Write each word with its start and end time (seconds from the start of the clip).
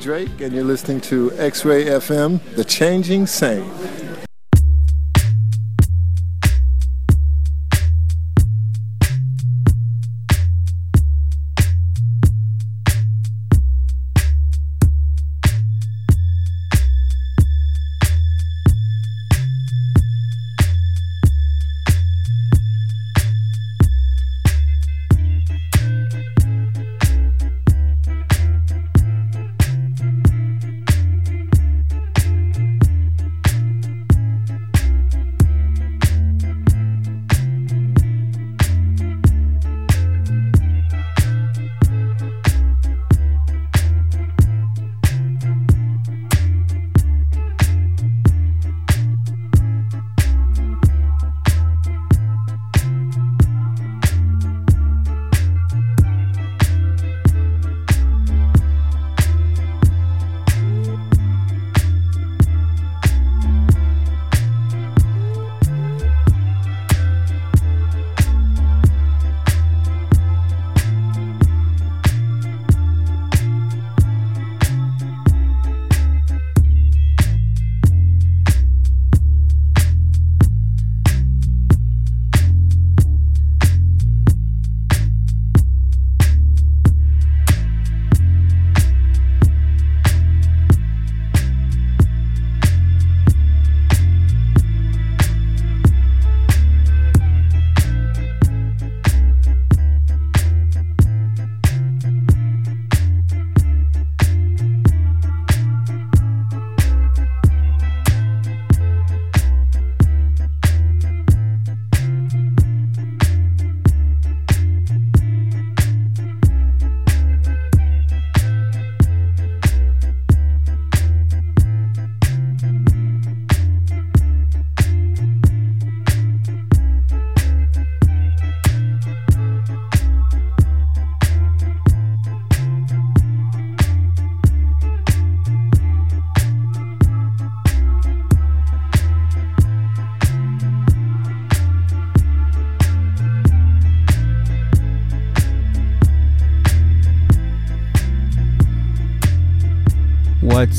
Drake, 0.00 0.40
and 0.40 0.52
you're 0.52 0.64
listening 0.64 1.00
to 1.02 1.32
X 1.32 1.64
Ray 1.64 1.86
FM, 1.86 2.40
The 2.54 2.64
Changing 2.64 3.26
Same. 3.26 3.68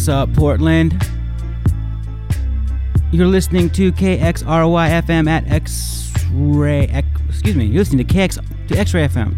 Up, 0.10 0.34
Portland? 0.34 0.94
You're 3.12 3.28
listening 3.28 3.70
to 3.72 3.92
KXRY 3.92 5.02
FM 5.04 5.28
at 5.28 5.48
X 5.48 6.12
Ray. 6.32 6.84
Excuse 7.28 7.56
me, 7.56 7.66
you're 7.66 7.80
listening 7.80 8.06
to 8.06 8.14
KX 8.14 8.68
to 8.68 8.78
X 8.78 8.94
Ray 8.94 9.08
FM. 9.08 9.38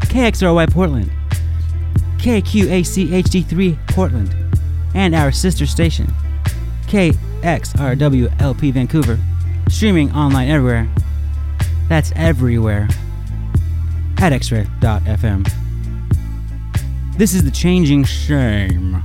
KXRY 0.00 0.72
Portland. 0.72 1.10
KQAC 2.18 3.08
HD3 3.22 3.88
Portland. 3.88 4.34
And 4.94 5.14
our 5.14 5.30
sister 5.30 5.66
station, 5.66 6.12
KXRWLP 6.88 8.72
Vancouver. 8.72 9.18
Streaming 9.68 10.12
online 10.12 10.50
everywhere. 10.50 10.88
That's 11.88 12.12
everywhere. 12.16 12.88
At 14.18 14.32
xray.fm. 14.32 15.48
This 17.16 17.34
is 17.34 17.44
the 17.44 17.50
changing 17.50 18.04
shame. 18.04 19.02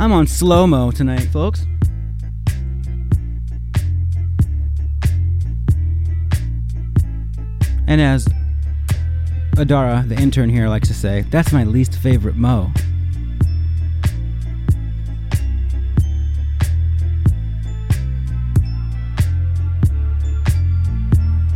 I'm 0.00 0.12
on 0.12 0.28
slow 0.28 0.64
mo 0.64 0.92
tonight, 0.92 1.24
folks. 1.32 1.66
And 7.88 8.00
as 8.00 8.28
Adara, 9.56 10.08
the 10.08 10.14
intern 10.16 10.50
here, 10.50 10.68
likes 10.68 10.86
to 10.86 10.94
say, 10.94 11.22
that's 11.30 11.52
my 11.52 11.64
least 11.64 11.98
favorite 11.98 12.36
mo. 12.36 12.70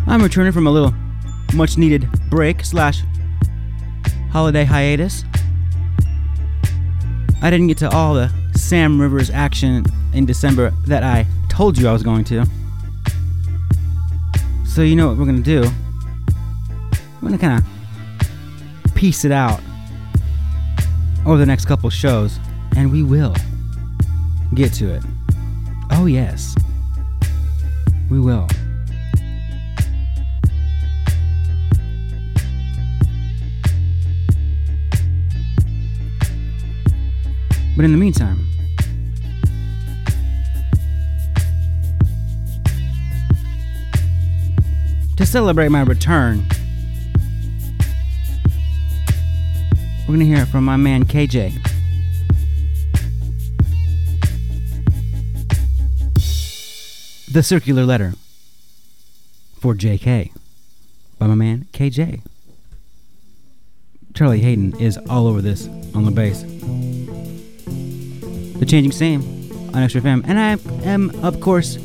I'm 0.08 0.20
returning 0.20 0.50
from 0.50 0.66
a 0.66 0.70
little 0.70 0.92
much 1.54 1.78
needed 1.78 2.08
break 2.28 2.64
slash 2.64 3.02
holiday 4.32 4.64
hiatus. 4.64 5.22
I 7.42 7.50
didn't 7.50 7.66
get 7.66 7.78
to 7.78 7.90
all 7.90 8.14
the 8.14 8.30
Sam 8.54 9.00
Rivers 9.00 9.28
action 9.28 9.84
in 10.14 10.24
December 10.24 10.70
that 10.86 11.02
I 11.02 11.26
told 11.48 11.76
you 11.76 11.88
I 11.88 11.92
was 11.92 12.04
going 12.04 12.22
to. 12.26 12.46
So, 14.64 14.82
you 14.82 14.94
know 14.94 15.08
what 15.08 15.18
we're 15.18 15.24
going 15.24 15.42
to 15.42 15.62
do? 15.62 15.68
We're 17.20 17.28
going 17.28 17.32
to 17.32 17.38
kind 17.38 17.60
of 17.60 18.94
piece 18.94 19.24
it 19.24 19.32
out 19.32 19.60
over 21.26 21.36
the 21.36 21.46
next 21.46 21.64
couple 21.64 21.90
shows, 21.90 22.38
and 22.76 22.92
we 22.92 23.02
will 23.02 23.34
get 24.54 24.72
to 24.74 24.94
it. 24.94 25.02
Oh, 25.90 26.06
yes. 26.06 26.54
We 28.08 28.20
will. 28.20 28.46
But 37.74 37.86
in 37.86 37.92
the 37.92 37.98
meantime, 37.98 38.46
to 45.16 45.24
celebrate 45.24 45.68
my 45.68 45.82
return, 45.82 46.46
we're 50.00 50.16
going 50.16 50.20
to 50.20 50.26
hear 50.26 50.42
it 50.42 50.48
from 50.48 50.64
my 50.64 50.76
man 50.76 51.04
KJ. 51.04 51.54
The 57.32 57.42
Circular 57.42 57.84
Letter 57.84 58.12
for 59.58 59.74
JK 59.74 60.32
by 61.18 61.26
my 61.26 61.34
man 61.34 61.66
KJ. 61.72 62.20
Charlie 64.12 64.40
Haden 64.40 64.78
is 64.78 64.98
all 65.08 65.26
over 65.26 65.40
this 65.40 65.66
on 65.94 66.04
the 66.04 66.10
bass. 66.10 66.44
The 68.62 68.66
Changing 68.66 68.92
Same 68.92 69.22
on 69.74 69.82
Ray 69.82 69.88
FM. 69.88 70.22
And 70.24 70.38
I 70.38 70.56
am, 70.88 71.10
of 71.24 71.40
course, 71.40 71.78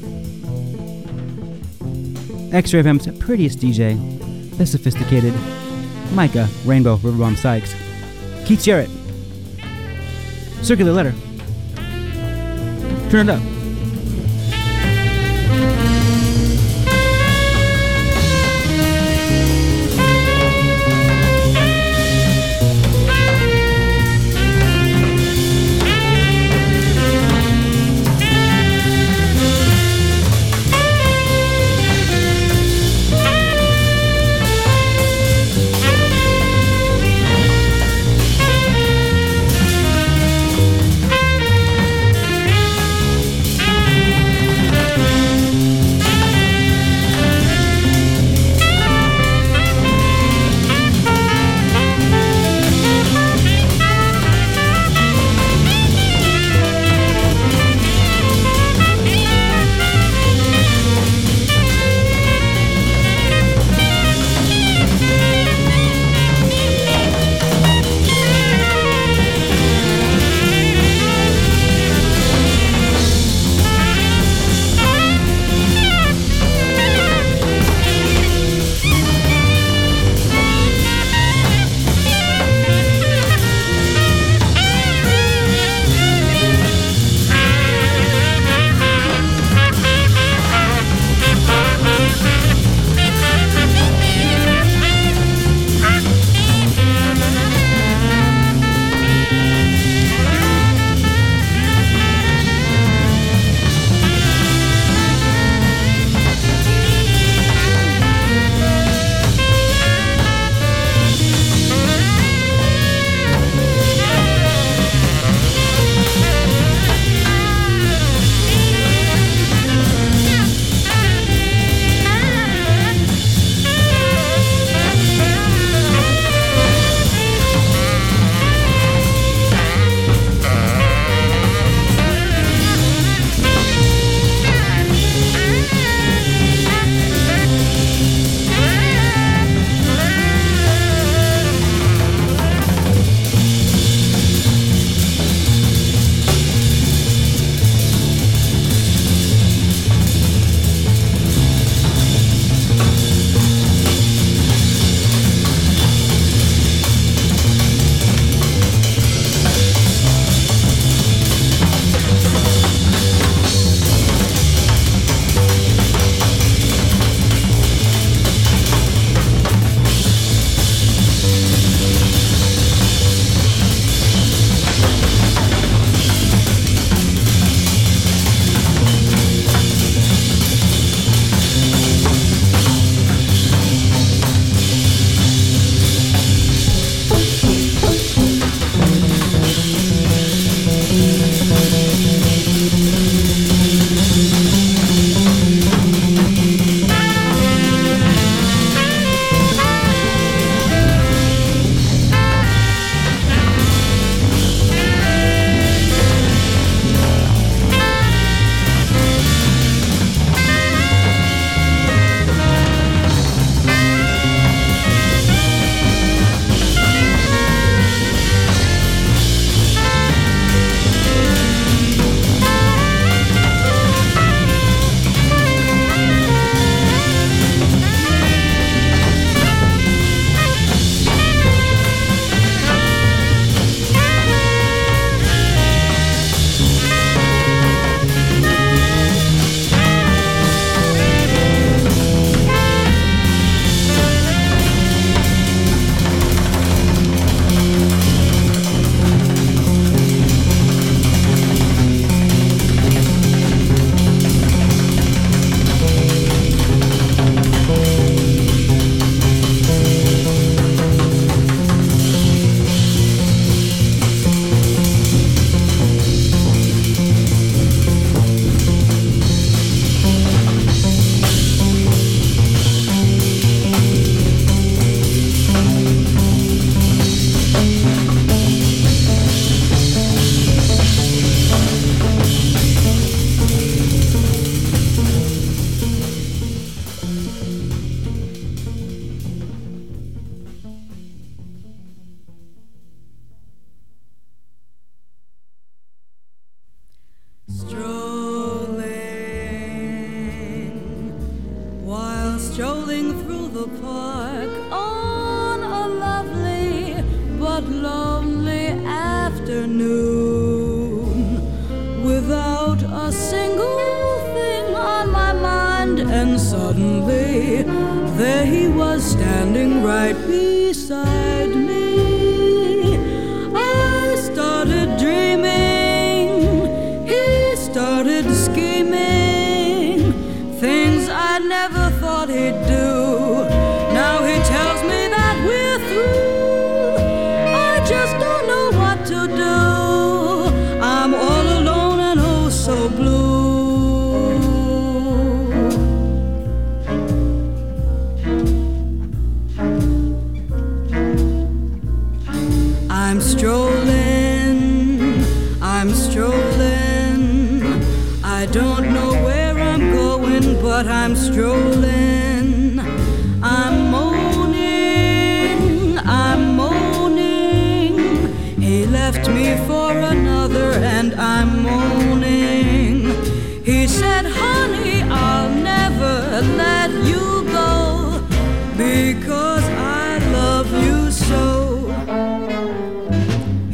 Ray 2.71 2.83
FM's 2.83 3.07
prettiest 3.17 3.57
DJ, 3.57 3.97
the 4.59 4.65
sophisticated 4.67 5.33
Micah 6.13 6.47
Rainbow 6.65 6.97
Riverbomb 6.97 7.35
Sykes. 7.35 7.73
Keith 8.45 8.61
Jarrett. 8.61 8.91
Circular 10.61 10.91
Letter. 10.91 11.15
Turn 13.09 13.27
it 13.27 13.31
up. 13.31 13.56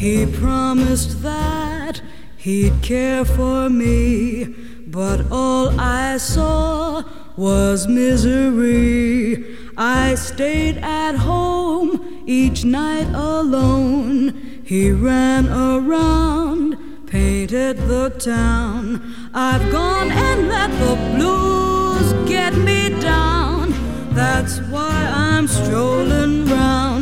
He 0.04 0.26
promised 0.26 1.24
that 1.24 2.02
he'd 2.36 2.74
care 2.82 3.24
for 3.24 3.70
me, 3.70 4.54
but 4.86 5.32
all 5.32 5.80
I 5.80 6.18
saw 6.18 7.04
was 7.38 7.88
misery. 7.88 9.46
I 9.78 10.16
stayed 10.16 10.80
at 10.80 11.16
home 11.16 12.22
each 12.26 12.66
night 12.66 13.08
alone. 13.14 14.62
He 14.66 14.92
ran 14.92 15.48
around, 15.48 17.08
painted 17.08 17.78
the 17.88 18.10
town. 18.10 19.02
I've 19.34 19.72
gone 19.72 20.12
and 20.12 20.50
let 20.50 20.70
the 20.84 20.96
blues 21.16 22.12
get 22.28 22.54
me 22.56 22.90
down. 23.00 23.72
That's 24.14 24.60
why 24.64 24.96
I'm 25.16 25.48
strolling 25.48 26.44
round. 26.48 26.93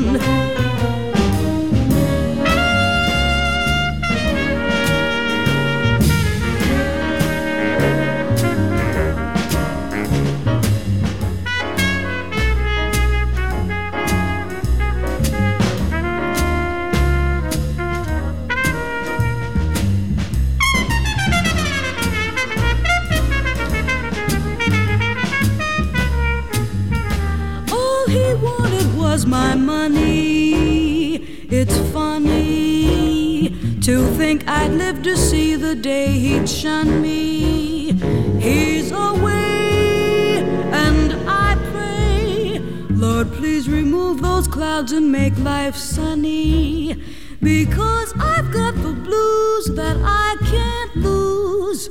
Was 29.21 29.27
my 29.27 29.53
money. 29.55 31.15
It's 31.49 31.77
funny 31.91 33.49
to 33.81 34.05
think 34.15 34.47
I'd 34.47 34.71
live 34.71 35.03
to 35.03 35.15
see 35.15 35.55
the 35.55 35.75
day 35.75 36.07
he'd 36.07 36.49
shun 36.49 37.01
me. 37.01 37.91
He's 38.39 38.91
away, 38.91 40.39
and 40.85 41.13
I 41.29 41.55
pray, 41.71 42.59
Lord, 42.89 43.31
please 43.33 43.69
remove 43.69 44.21
those 44.21 44.47
clouds 44.47 44.91
and 44.91 45.11
make 45.11 45.37
life 45.37 45.75
sunny. 45.75 46.95
Because 47.41 48.13
I've 48.19 48.51
got 48.51 48.73
the 48.75 48.93
blues 48.93 49.65
that 49.75 49.97
I 50.03 50.35
can't 50.45 50.95
lose. 50.95 51.89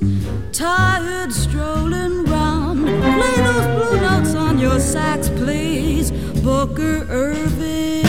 Tired 0.52 1.32
strolling 1.32 2.24
round. 2.24 2.86
Play 2.86 3.36
those 3.48 3.66
blue 3.76 4.00
notes 4.00 4.34
on 4.34 4.58
your 4.58 4.80
sax, 4.80 5.28
please. 5.28 5.89
Booker 6.42 7.06
Ervin. 7.08 8.06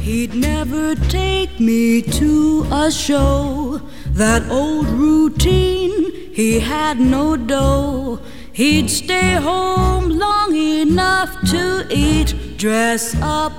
He'd 0.00 0.34
never 0.34 0.94
take 0.96 1.60
me 1.60 2.02
to 2.02 2.66
a 2.70 2.90
show. 2.90 3.69
That 4.20 4.50
old 4.50 4.86
routine, 4.86 6.12
he 6.34 6.60
had 6.60 7.00
no 7.00 7.38
dough. 7.38 8.20
He'd 8.52 8.90
stay 8.90 9.32
home 9.36 10.10
long 10.10 10.54
enough 10.54 11.30
to 11.52 11.86
eat, 11.88 12.58
dress 12.58 13.16
up, 13.22 13.54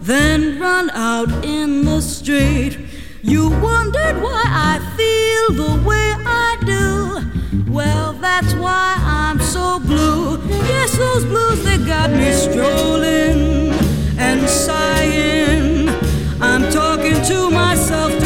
then 0.00 0.58
run 0.58 0.88
out 0.88 1.30
in 1.44 1.84
the 1.84 2.00
street. 2.00 2.78
You 3.20 3.50
wondered 3.60 4.22
why 4.22 4.42
I 4.46 4.74
feel 4.96 5.66
the 5.66 5.86
way 5.86 6.14
I 6.24 6.56
do. 6.64 7.70
Well, 7.70 8.14
that's 8.14 8.54
why 8.54 8.96
I'm 8.98 9.38
so 9.38 9.78
blue. 9.80 10.38
Yes, 10.48 10.96
those 10.96 11.26
blues, 11.26 11.62
they 11.62 11.76
got 11.76 12.08
me 12.10 12.32
strolling 12.32 13.70
and 14.16 14.48
sighing. 14.48 15.90
I'm 16.40 16.72
talking 16.72 17.20
to 17.26 17.50
myself 17.50 18.25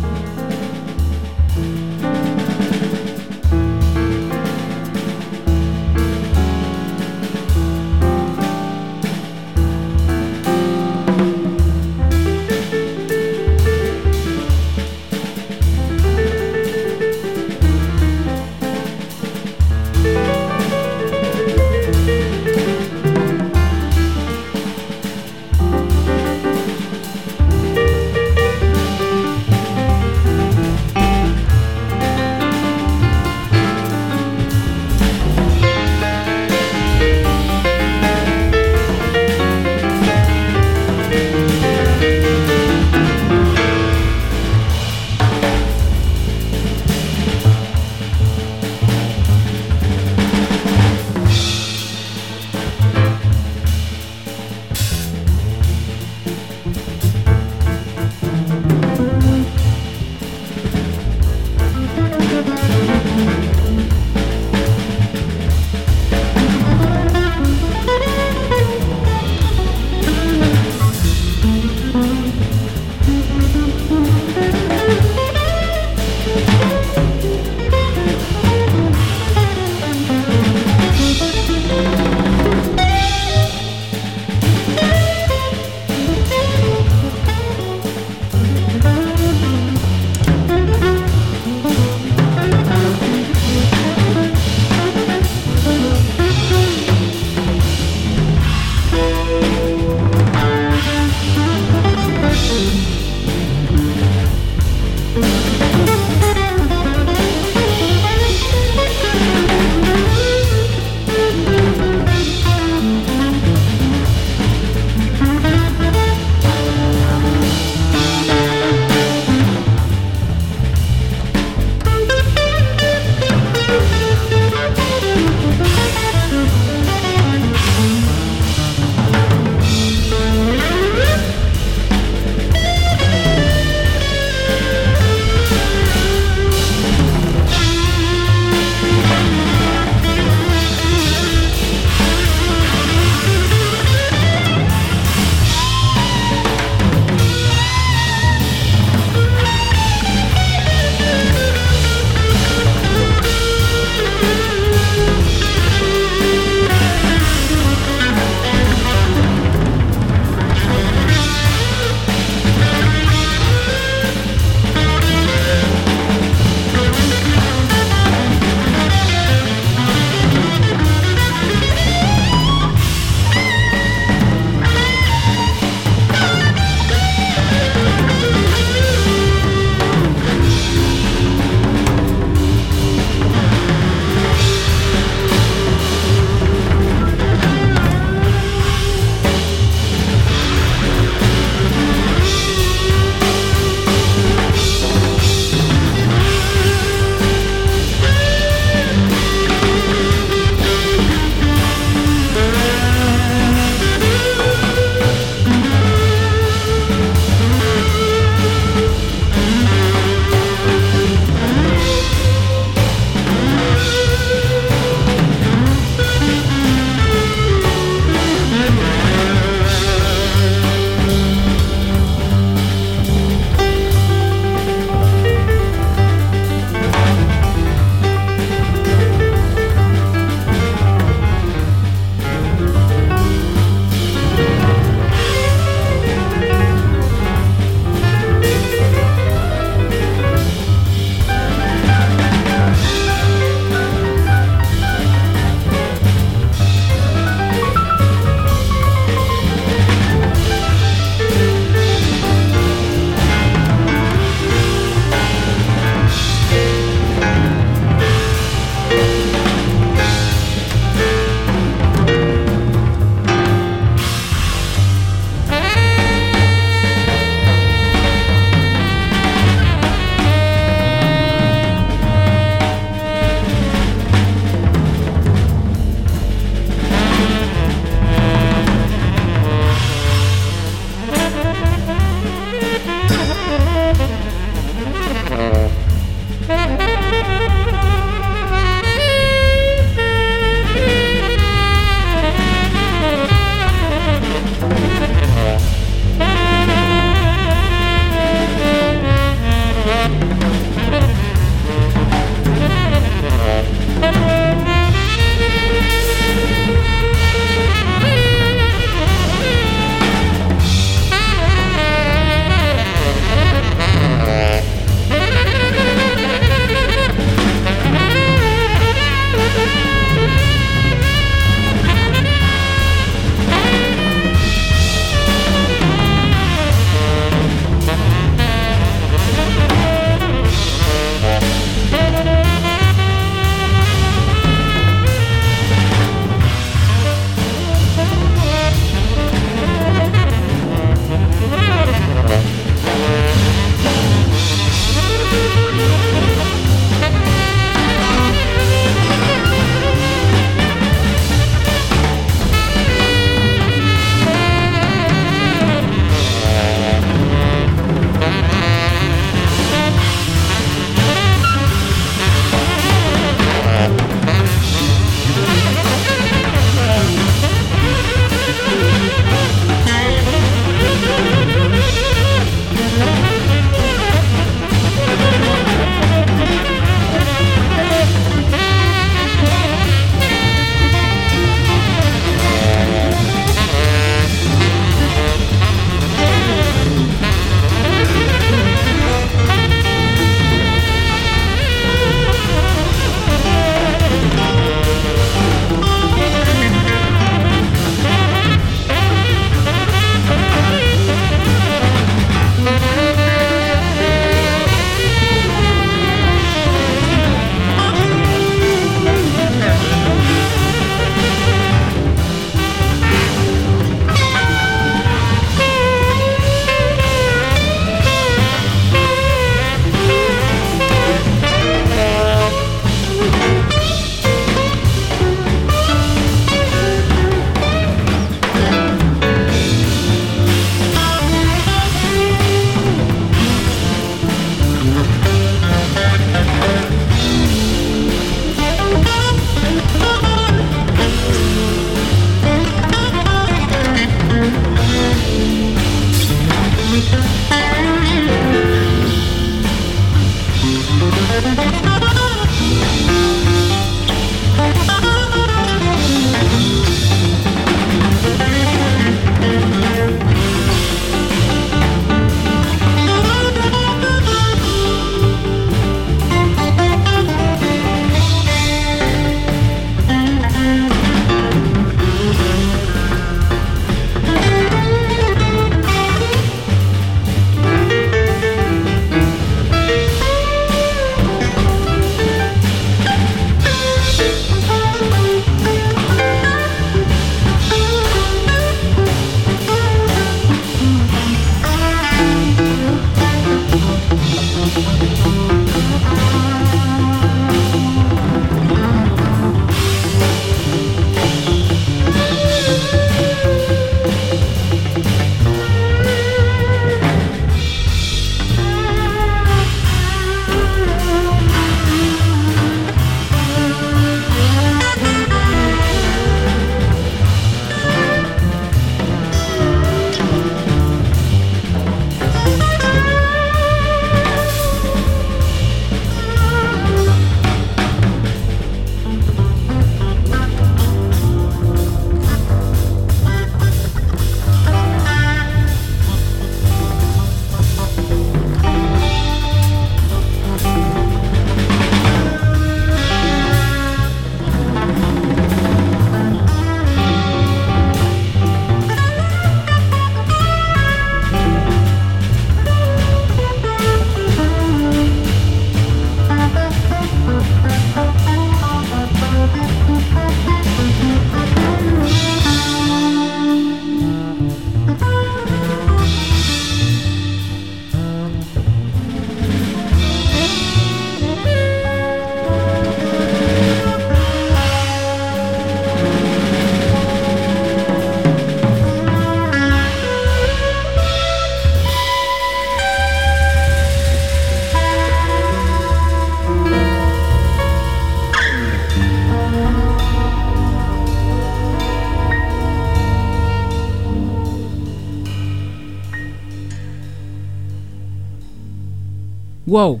Whoa. 599.76 600.00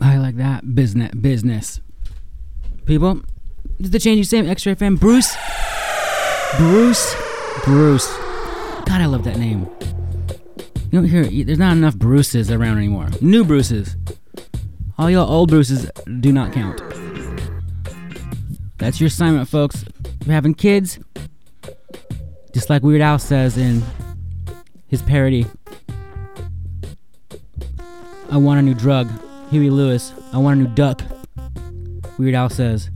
I 0.00 0.18
like 0.18 0.36
that 0.38 0.74
business. 0.74 1.14
Business. 1.14 1.80
People, 2.84 3.20
this 3.78 3.84
is 3.84 3.90
the 3.92 4.00
change 4.00 4.18
you 4.18 4.24
say, 4.24 4.44
X-Ray 4.44 4.74
fan. 4.74 4.96
Bruce. 4.96 5.36
Bruce. 6.56 7.14
Bruce. 7.64 8.08
God, 8.86 9.00
I 9.00 9.06
love 9.06 9.22
that 9.22 9.38
name. 9.38 9.68
You 10.90 11.00
don't 11.00 11.04
hear. 11.04 11.44
There's 11.44 11.60
not 11.60 11.76
enough 11.76 11.94
Bruces 11.94 12.50
around 12.50 12.78
anymore. 12.78 13.10
New 13.20 13.44
Bruces. 13.44 13.94
All 14.98 15.08
y'all 15.08 15.30
old 15.30 15.50
Bruces 15.50 15.88
do 16.18 16.32
not 16.32 16.52
count. 16.52 16.82
That's 18.78 19.00
your 19.00 19.06
assignment, 19.06 19.48
folks. 19.48 19.84
If 20.20 20.26
you're 20.26 20.34
having 20.34 20.54
kids, 20.54 20.98
just 22.52 22.68
like 22.68 22.82
Weird 22.82 23.00
Al 23.00 23.20
says 23.20 23.56
in 23.56 23.84
his 24.88 25.02
parody, 25.02 25.46
I 28.30 28.36
want 28.36 28.58
a 28.58 28.62
new 28.62 28.74
drug. 28.74 29.10
Huey 29.50 29.70
Lewis, 29.70 30.12
I 30.32 30.38
want 30.38 30.60
a 30.60 30.64
new 30.64 30.74
duck. 30.74 31.02
Weird 32.18 32.34
Al 32.34 32.50
says, 32.50 32.90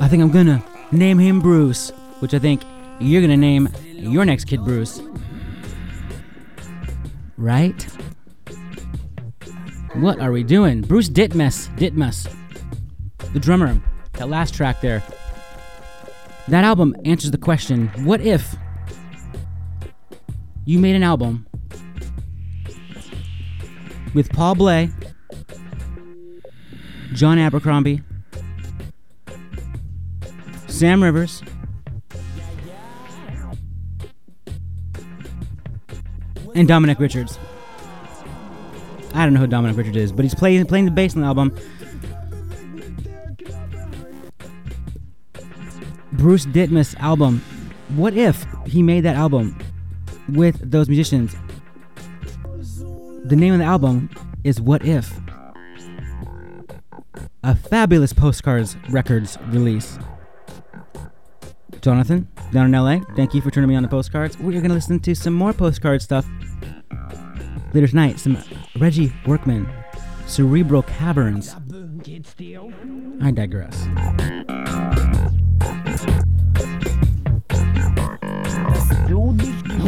I 0.00 0.08
think 0.08 0.22
I'm 0.22 0.30
gonna 0.30 0.64
name 0.92 1.18
him 1.18 1.40
Bruce, 1.40 1.90
which 2.20 2.32
I 2.34 2.38
think 2.38 2.62
you're 2.98 3.20
gonna 3.20 3.36
name 3.36 3.68
your 3.94 4.24
next 4.24 4.46
kid 4.46 4.64
Bruce. 4.64 5.00
Right? 7.36 7.86
What 9.94 10.20
are 10.20 10.32
we 10.32 10.42
doing? 10.42 10.82
Bruce 10.82 11.08
Ditmas, 11.08 11.68
Ditmas, 11.76 12.32
the 13.32 13.40
drummer, 13.40 13.80
that 14.14 14.28
last 14.28 14.54
track 14.54 14.80
there. 14.80 15.02
That 16.48 16.64
album 16.64 16.96
answers 17.04 17.30
the 17.30 17.38
question 17.38 17.88
what 18.04 18.20
if 18.20 18.56
you 20.70 20.78
made 20.78 20.94
an 20.94 21.02
album 21.02 21.44
with 24.14 24.30
Paul 24.32 24.54
Bley, 24.54 24.88
John 27.12 27.40
Abercrombie, 27.40 28.02
Sam 30.68 31.02
Rivers, 31.02 31.42
and 36.54 36.68
Dominic 36.68 37.00
Richards. 37.00 37.36
I 39.12 39.24
don't 39.24 39.34
know 39.34 39.40
who 39.40 39.48
Dominic 39.48 39.76
Richards 39.76 39.96
is, 39.96 40.12
but 40.12 40.24
he's 40.24 40.36
playing 40.36 40.64
playing 40.66 40.84
the 40.84 40.92
bass 40.92 41.16
on 41.16 41.22
the 41.22 41.26
album. 41.26 41.52
Bruce 46.12 46.46
Ditmas 46.46 46.96
album. 47.00 47.42
What 47.96 48.14
if 48.14 48.46
he 48.66 48.84
made 48.84 49.00
that 49.00 49.16
album 49.16 49.58
with 50.34 50.70
those 50.70 50.88
musicians? 50.88 51.34
The 53.24 53.36
name 53.36 53.52
of 53.52 53.58
the 53.58 53.64
album 53.64 54.10
is 54.44 54.60
What 54.60 54.84
If. 54.84 55.12
A 57.42 57.54
fabulous 57.54 58.12
postcards 58.12 58.76
records 58.90 59.38
release. 59.48 59.98
Jonathan, 61.80 62.28
down 62.52 62.66
in 62.66 62.72
LA, 62.72 63.00
thank 63.16 63.32
you 63.34 63.40
for 63.40 63.50
turning 63.50 63.68
me 63.68 63.74
on 63.74 63.82
the 63.82 63.88
postcards. 63.88 64.38
We're 64.38 64.52
going 64.52 64.64
to 64.64 64.74
listen 64.74 65.00
to 65.00 65.14
some 65.14 65.32
more 65.32 65.52
postcard 65.52 66.02
stuff 66.02 66.26
later 67.72 67.86
tonight. 67.86 68.18
Some 68.18 68.36
Reggie 68.76 69.12
Workman, 69.26 69.68
Cerebral 70.26 70.82
Caverns. 70.82 71.56
I 73.22 73.30
digress. 73.30 73.86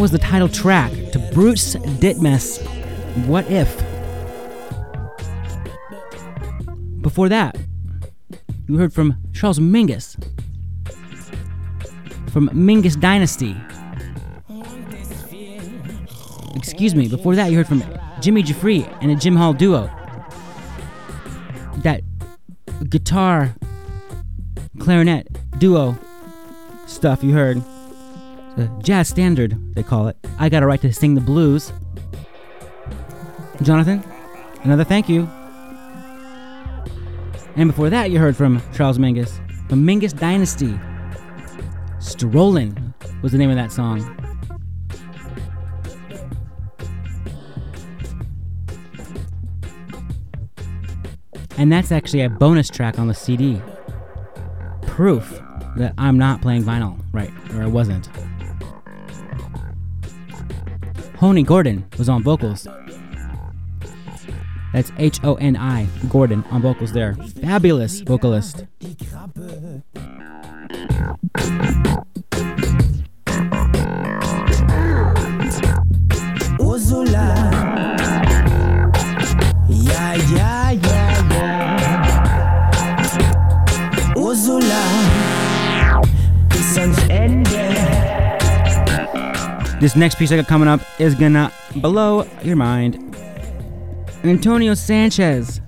Was 0.03 0.11
the 0.11 0.19
title 0.19 0.49
track 0.49 0.91
to 1.13 1.21
Bruce 1.33 1.77
Ditmas, 1.77 2.61
What 3.25 3.49
If? 3.49 3.73
Before 7.01 7.29
that, 7.29 7.57
you 8.67 8.79
heard 8.79 8.93
from 8.93 9.17
Charles 9.33 9.61
Mingus 9.61 10.17
from 12.33 12.49
Mingus 12.49 12.99
Dynasty. 12.99 13.57
Excuse 16.57 16.97
me, 16.97 17.07
before 17.07 17.37
that, 17.37 17.53
you 17.53 17.57
heard 17.57 17.69
from 17.69 17.85
Jimmy 18.21 18.43
Giuffre 18.43 18.83
and 19.03 19.13
a 19.13 19.15
Jim 19.15 19.37
Hall 19.37 19.53
duo. 19.53 19.89
That 21.85 22.01
guitar 22.89 23.55
clarinet 24.81 25.29
duo 25.61 25.97
stuff 26.89 27.23
you 27.23 27.35
heard. 27.35 27.63
The 28.57 28.71
jazz 28.83 29.09
standard, 29.09 29.57
they 29.75 29.83
call 29.83 30.09
it. 30.09 30.17
I 30.39 30.49
got 30.49 30.63
a 30.63 30.67
right 30.67 30.81
to 30.83 30.93
sing 30.93 31.15
the 31.15 31.21
blues. 31.21 31.73
Jonathan, 33.63 34.05
another 34.63 34.85
thank 34.85 35.09
you. 35.09 35.29
And 37.57 37.69
before 37.69 37.89
that, 37.91 38.11
you 38.11 38.19
heard 38.19 38.37
from 38.37 38.63
Charles 38.75 38.99
Mingus, 38.99 39.41
from 39.69 39.87
Mingus 39.87 40.13
Dynasty. 40.19 40.79
Strollin' 41.99 42.93
was 43.23 43.33
the 43.33 43.39
name 43.39 43.51
of 43.51 43.57
that 43.57 43.73
song. 43.73 44.01
And 51.57 51.71
that's 51.71 51.93
actually 51.93 52.23
a 52.23 52.29
bonus 52.29 52.69
track 52.69 52.99
on 52.99 53.07
the 53.07 53.15
CD. 53.15 53.63
Proof 54.83 55.41
that 55.77 55.95
I'm 55.97 56.19
not 56.19 56.43
playing 56.43 56.65
vinyl, 56.65 56.99
right? 57.13 57.31
Or 57.55 57.63
I 57.63 57.67
wasn't. 57.67 58.09
Honi 61.23 61.45
Gordon 61.45 61.85
was 61.99 62.09
on 62.09 62.25
vocals. 62.25 62.67
That's 64.73 64.91
H 64.99 65.21
O 65.23 65.37
N 65.37 65.57
I 65.57 65.87
Gordon 66.09 66.43
on 66.51 66.63
vocals 66.63 66.91
there. 66.91 67.15
Fabulous 67.15 68.01
vocalist. 68.01 68.67
This 89.83 89.97
next 89.97 90.15
piece 90.15 90.31
I 90.31 90.37
got 90.37 90.47
coming 90.47 90.69
up 90.69 90.81
is 91.01 91.17
gonna 91.17 91.53
blow 91.75 92.25
your 92.45 92.55
mind. 92.55 93.17
Antonio 94.23 94.75
Sanchez. 94.75 95.61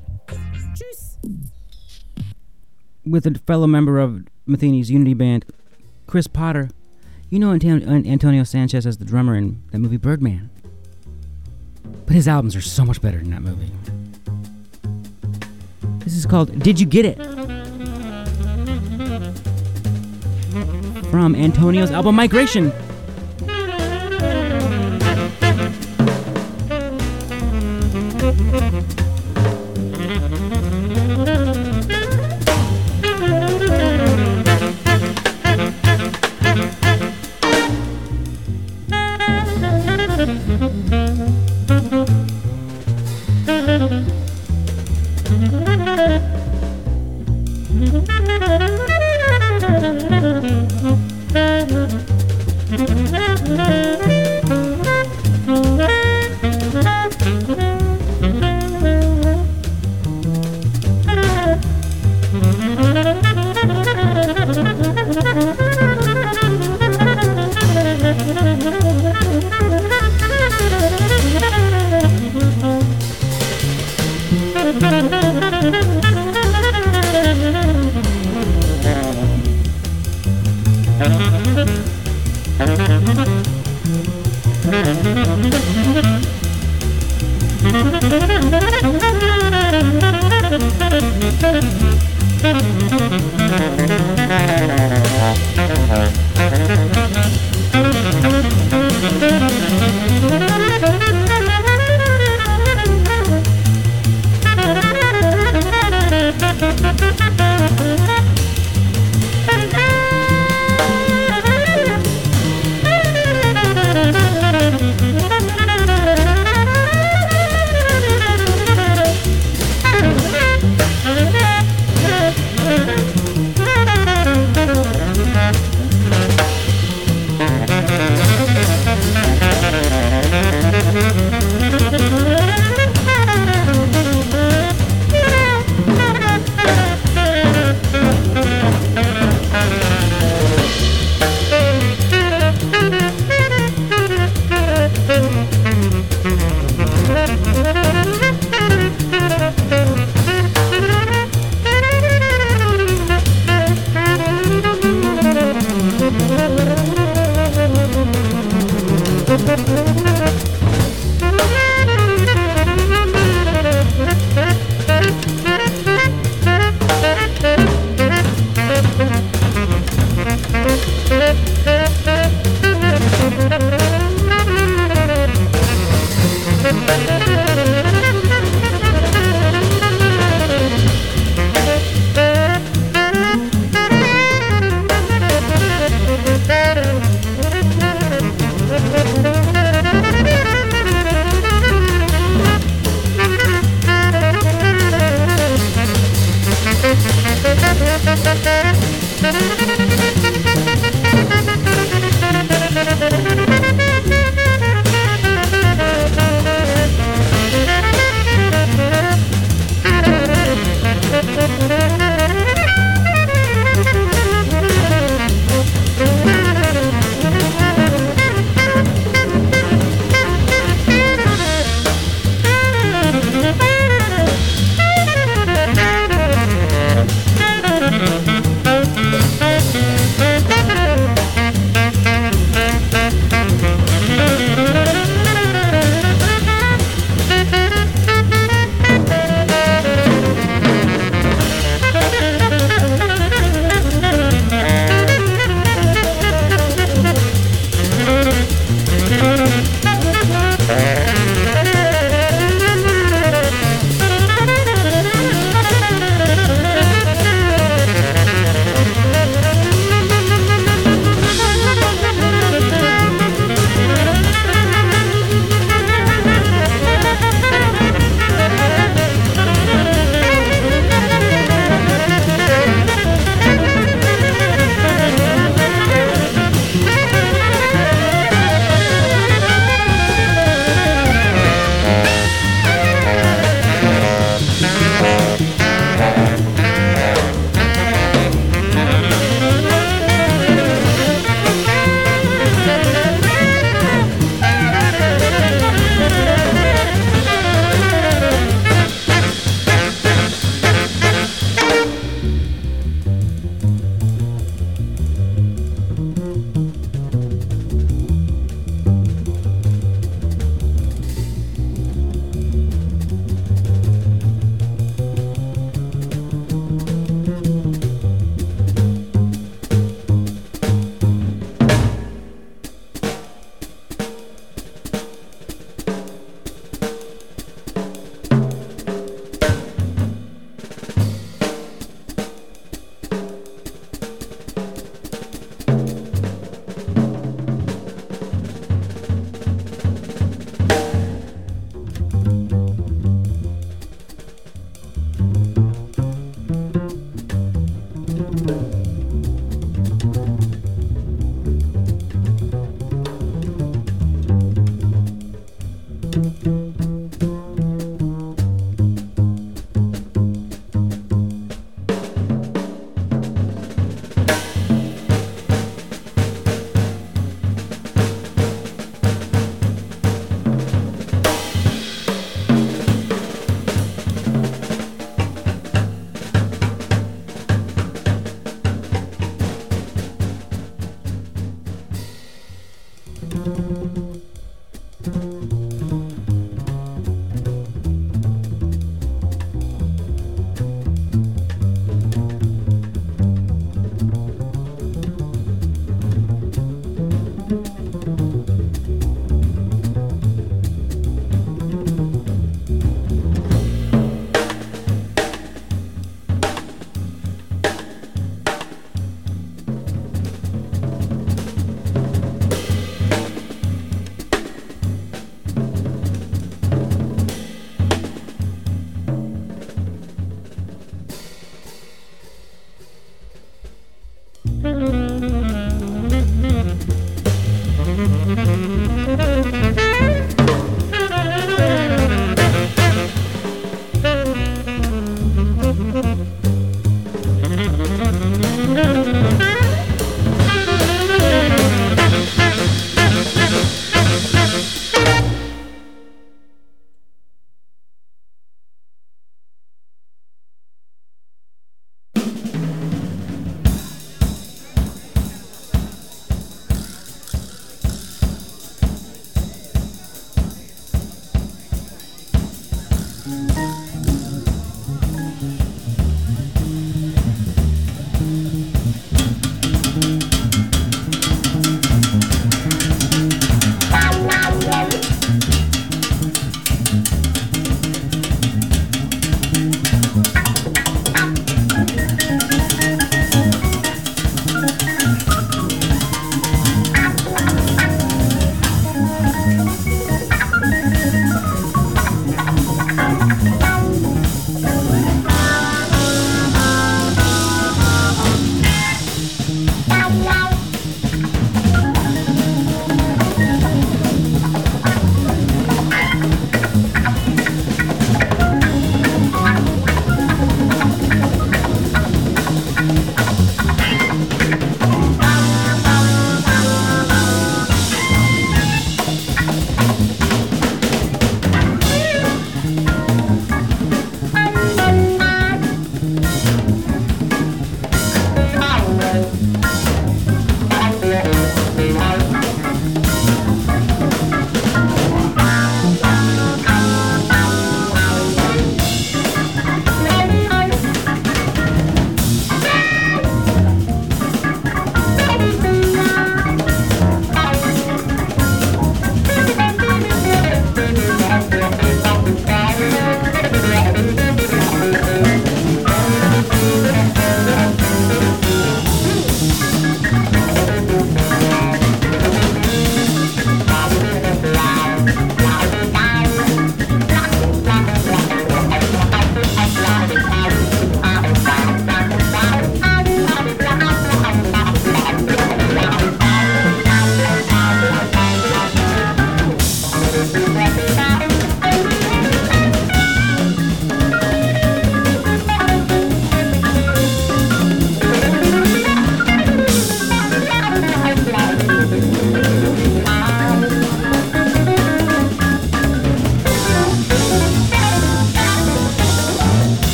With 3.04 3.26
a 3.26 3.34
fellow 3.44 3.66
member 3.66 3.98
of 3.98 4.22
Metheny's 4.48 4.88
Unity 4.88 5.14
Band, 5.14 5.44
Chris 6.06 6.28
Potter. 6.28 6.70
You 7.28 7.40
know 7.40 7.50
Antonio 7.50 8.44
Sanchez 8.44 8.86
as 8.86 8.98
the 8.98 9.04
drummer 9.04 9.34
in 9.34 9.60
that 9.72 9.80
movie 9.80 9.96
Birdman. 9.96 10.48
But 12.06 12.14
his 12.14 12.28
albums 12.28 12.54
are 12.54 12.60
so 12.60 12.84
much 12.84 13.02
better 13.02 13.18
than 13.18 13.30
that 13.30 13.42
movie. 13.42 13.72
This 16.04 16.14
is 16.14 16.24
called 16.24 16.56
Did 16.60 16.78
You 16.78 16.86
Get 16.86 17.04
It? 17.04 17.16
From 21.10 21.34
Antonio's 21.34 21.90
album 21.90 22.14
Migration. 22.14 22.72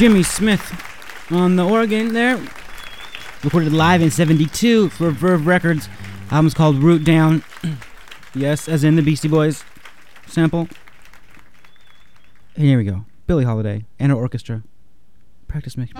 Jimmy 0.00 0.22
Smith 0.22 1.30
on 1.30 1.56
the 1.56 1.66
organ 1.66 2.14
there. 2.14 2.42
Recorded 3.44 3.74
live 3.74 4.00
in 4.00 4.10
72 4.10 4.88
for 4.88 5.10
Verve 5.10 5.46
Records. 5.46 5.90
Album's 6.30 6.54
called 6.54 6.76
Root 6.76 7.04
Down. 7.04 7.44
yes, 8.34 8.66
as 8.66 8.82
in 8.82 8.96
the 8.96 9.02
Beastie 9.02 9.28
Boys 9.28 9.62
sample. 10.26 10.68
And 12.56 12.64
here 12.64 12.78
we 12.78 12.84
go. 12.84 13.04
Billie 13.26 13.44
Holiday 13.44 13.84
and 13.98 14.10
her 14.10 14.16
orchestra. 14.16 14.62
Practice 15.48 15.76
makes 15.76 15.92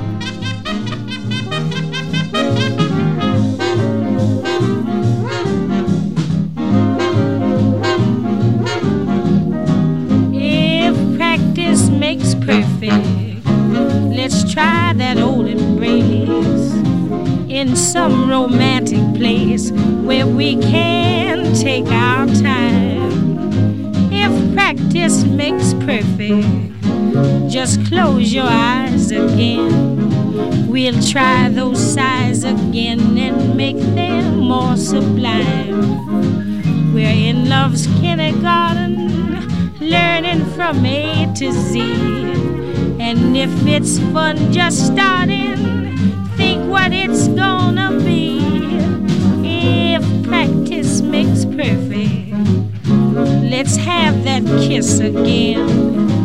some 17.93 18.31
romantic 18.31 19.03
place 19.17 19.73
where 19.73 20.25
we 20.25 20.55
can 20.63 21.53
take 21.55 21.87
our 21.87 22.25
time. 22.27 23.43
If 24.13 24.55
practice 24.55 25.25
makes 25.25 25.75
perfect, 25.75 26.47
just 27.51 27.85
close 27.87 28.33
your 28.33 28.47
eyes 28.47 29.11
again. 29.11 30.69
We'll 30.69 31.03
try 31.03 31.49
those 31.49 31.81
sighs 31.81 32.45
again 32.45 33.19
and 33.19 33.57
make 33.57 33.79
them 33.79 34.39
more 34.39 34.77
sublime. 34.77 36.95
We're 36.95 37.31
in 37.31 37.49
love's 37.49 37.89
kindergarten, 38.01 38.95
learning 39.81 40.45
from 40.55 40.87
A 40.87 41.33
to 41.39 41.53
Z. 41.53 41.81
And 43.01 43.37
if 43.37 43.51
it's 43.67 43.99
fun 44.13 44.53
just 44.53 44.87
starting, 44.87 45.60
what 46.91 47.09
it's 47.09 47.29
gonna 47.29 47.93
be. 48.05 48.39
If 49.45 50.03
practice 50.27 51.01
makes 51.03 51.45
perfect, 51.45 52.35
let's 53.51 53.77
have 53.77 54.25
that 54.25 54.43
kiss 54.61 54.99
again. 54.99 56.20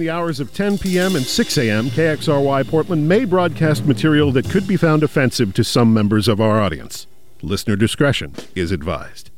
The 0.00 0.08
hours 0.08 0.40
of 0.40 0.54
10 0.54 0.78
p.m. 0.78 1.14
and 1.14 1.26
6 1.26 1.58
a.m., 1.58 1.90
KXRY 1.90 2.66
Portland 2.66 3.06
may 3.06 3.26
broadcast 3.26 3.84
material 3.84 4.32
that 4.32 4.48
could 4.48 4.66
be 4.66 4.78
found 4.78 5.02
offensive 5.02 5.52
to 5.52 5.62
some 5.62 5.92
members 5.92 6.26
of 6.26 6.40
our 6.40 6.58
audience. 6.58 7.06
Listener 7.42 7.76
discretion 7.76 8.32
is 8.54 8.72
advised. 8.72 9.30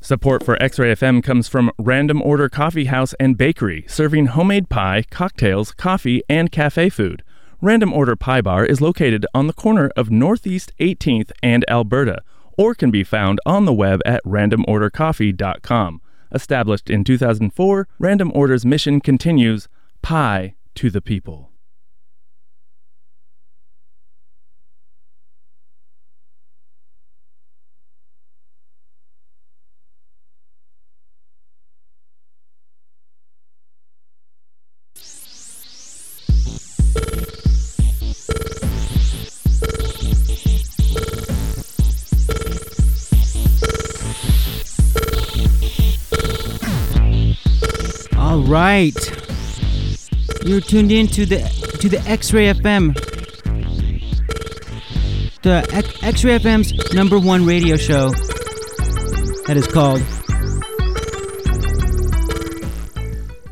Support 0.00 0.44
for 0.44 0.62
X 0.62 0.78
Ray 0.78 0.92
FM 0.92 1.24
comes 1.24 1.48
from 1.48 1.72
Random 1.76 2.22
Order 2.22 2.48
Coffee 2.48 2.84
House 2.84 3.14
and 3.18 3.36
Bakery, 3.36 3.84
serving 3.88 4.26
homemade 4.26 4.68
pie, 4.68 5.02
cocktails, 5.10 5.72
coffee, 5.72 6.22
and 6.28 6.52
cafe 6.52 6.88
food. 6.88 7.24
Random 7.60 7.92
Order 7.92 8.14
Pie 8.14 8.42
Bar 8.42 8.64
is 8.64 8.80
located 8.80 9.26
on 9.34 9.48
the 9.48 9.52
corner 9.52 9.90
of 9.96 10.08
Northeast 10.08 10.70
18th 10.78 11.32
and 11.42 11.64
Alberta, 11.68 12.22
or 12.56 12.76
can 12.76 12.92
be 12.92 13.02
found 13.02 13.40
on 13.44 13.64
the 13.64 13.72
web 13.72 14.00
at 14.06 14.22
randomordercoffee.com. 14.22 16.00
Established 16.36 16.90
in 16.90 17.02
2004, 17.02 17.88
Random 17.98 18.30
Order's 18.34 18.66
mission 18.66 19.00
continues 19.00 19.68
Pie 20.02 20.54
to 20.74 20.90
the 20.90 21.00
People. 21.00 21.50
Right. 48.56 48.96
You're 50.46 50.62
tuned 50.62 50.90
in 50.90 51.06
to 51.08 51.26
the 51.26 51.40
to 51.80 51.88
the 51.90 52.00
X-Ray 52.06 52.54
FM. 52.54 52.94
The 55.42 55.56
X-Ray 56.02 56.38
FM's 56.38 56.94
number 56.94 57.18
one 57.18 57.44
radio 57.44 57.76
show. 57.76 58.10
That 59.46 59.56
is 59.56 59.66
called 59.66 60.00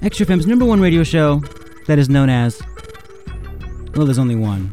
X-Ray 0.03 0.27
FM's 0.27 0.47
number 0.47 0.65
one 0.65 0.81
radio 0.81 1.05
show. 1.05 1.43
That 1.87 1.99
is 1.99 2.09
known 2.09 2.31
as. 2.31 2.63
Well, 3.95 4.07
there's 4.07 4.19
only 4.19 4.37
one, 4.37 4.73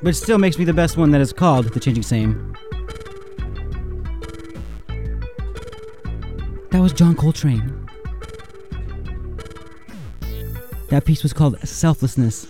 but 0.00 0.10
it 0.10 0.14
still 0.14 0.38
makes 0.38 0.58
me 0.58 0.64
the 0.64 0.72
best 0.72 0.96
one. 0.96 1.10
That 1.10 1.20
is 1.20 1.32
called 1.32 1.66
the 1.74 1.80
Changing 1.80 2.04
Same. 2.04 2.54
That 6.70 6.80
was 6.80 6.92
John 6.92 7.16
Coltrane. 7.16 7.71
That 10.92 11.06
piece 11.06 11.22
was 11.22 11.32
called 11.32 11.58
Selflessness. 11.66 12.46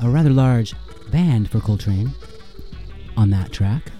A 0.00 0.10
rather 0.10 0.30
large 0.30 0.74
band 1.12 1.48
for 1.48 1.60
Coltrane 1.60 2.10
on 3.16 3.30
that 3.30 3.52
track. 3.52 3.92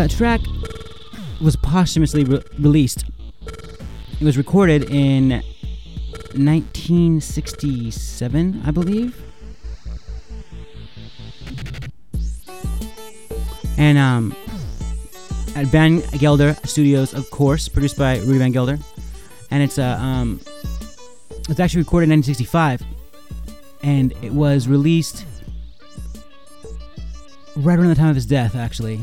That 0.00 0.10
track 0.10 0.40
was 1.42 1.56
posthumously 1.56 2.24
re- 2.24 2.42
released. 2.58 3.04
It 4.18 4.24
was 4.24 4.38
recorded 4.38 4.84
in 4.84 5.42
1967, 6.32 8.62
I 8.64 8.70
believe. 8.70 9.22
And 13.76 13.98
um, 13.98 14.34
at 15.54 15.66
Van 15.66 16.00
Gelder 16.16 16.56
Studios, 16.64 17.12
of 17.12 17.30
course, 17.30 17.68
produced 17.68 17.98
by 17.98 18.20
Rudy 18.20 18.38
Van 18.38 18.52
Gelder. 18.52 18.78
And 19.50 19.62
it's 19.62 19.76
a 19.76 20.00
um, 20.00 20.40
it's 21.50 21.60
actually 21.60 21.82
recorded 21.82 22.10
in 22.10 22.20
1965, 22.20 22.82
and 23.82 24.14
it 24.22 24.32
was 24.32 24.66
released 24.66 25.26
right 27.56 27.78
around 27.78 27.88
the 27.88 27.94
time 27.94 28.08
of 28.08 28.14
his 28.14 28.24
death, 28.24 28.56
actually 28.56 28.98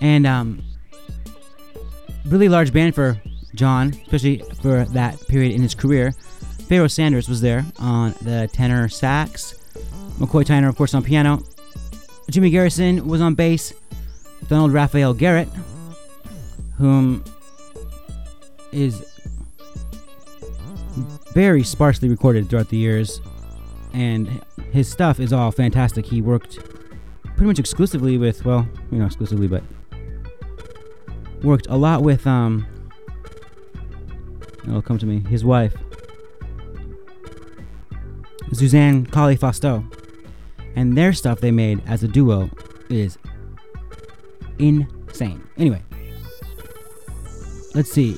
and 0.00 0.26
um, 0.26 0.62
really 2.26 2.48
large 2.48 2.72
band 2.72 2.94
for 2.94 3.20
John, 3.54 3.88
especially 4.04 4.42
for 4.62 4.84
that 4.86 5.18
period 5.28 5.52
in 5.52 5.62
his 5.62 5.74
career. 5.74 6.12
Pharoah 6.68 6.88
Sanders 6.88 7.28
was 7.28 7.40
there 7.40 7.64
on 7.78 8.14
the 8.22 8.48
tenor 8.52 8.88
sax, 8.88 9.54
McCoy 10.18 10.44
Tyner, 10.44 10.68
of 10.68 10.76
course, 10.76 10.94
on 10.94 11.02
piano. 11.02 11.42
Jimmy 12.30 12.50
Garrison 12.50 13.06
was 13.06 13.20
on 13.20 13.34
bass. 13.34 13.72
Donald 14.48 14.72
Rafael 14.72 15.14
Garrett, 15.14 15.48
whom 16.76 17.24
is 18.72 19.04
very 21.32 21.62
sparsely 21.62 22.08
recorded 22.08 22.48
throughout 22.48 22.68
the 22.68 22.76
years, 22.76 23.20
and 23.92 24.42
his 24.72 24.90
stuff 24.90 25.20
is 25.20 25.32
all 25.32 25.50
fantastic. 25.50 26.06
He 26.06 26.20
worked 26.20 26.58
pretty 27.22 27.46
much 27.46 27.58
exclusively 27.58 28.18
with, 28.18 28.44
well, 28.44 28.66
you 28.90 28.98
know, 28.98 29.06
exclusively, 29.06 29.48
but 29.48 29.62
worked 31.42 31.66
a 31.68 31.76
lot 31.76 32.02
with 32.02 32.26
um 32.26 32.66
it'll 34.64 34.82
come 34.82 34.98
to 34.98 35.06
me 35.06 35.20
his 35.28 35.44
wife 35.44 35.74
Zusaan 38.50 39.10
Kali 39.10 39.36
Fasteau 39.36 39.84
and 40.74 40.96
their 40.96 41.12
stuff 41.12 41.40
they 41.40 41.50
made 41.50 41.82
as 41.86 42.02
a 42.02 42.08
duo 42.08 42.50
is 42.88 43.18
insane. 44.58 45.46
Anyway 45.56 45.82
let's 47.74 47.92
see. 47.92 48.16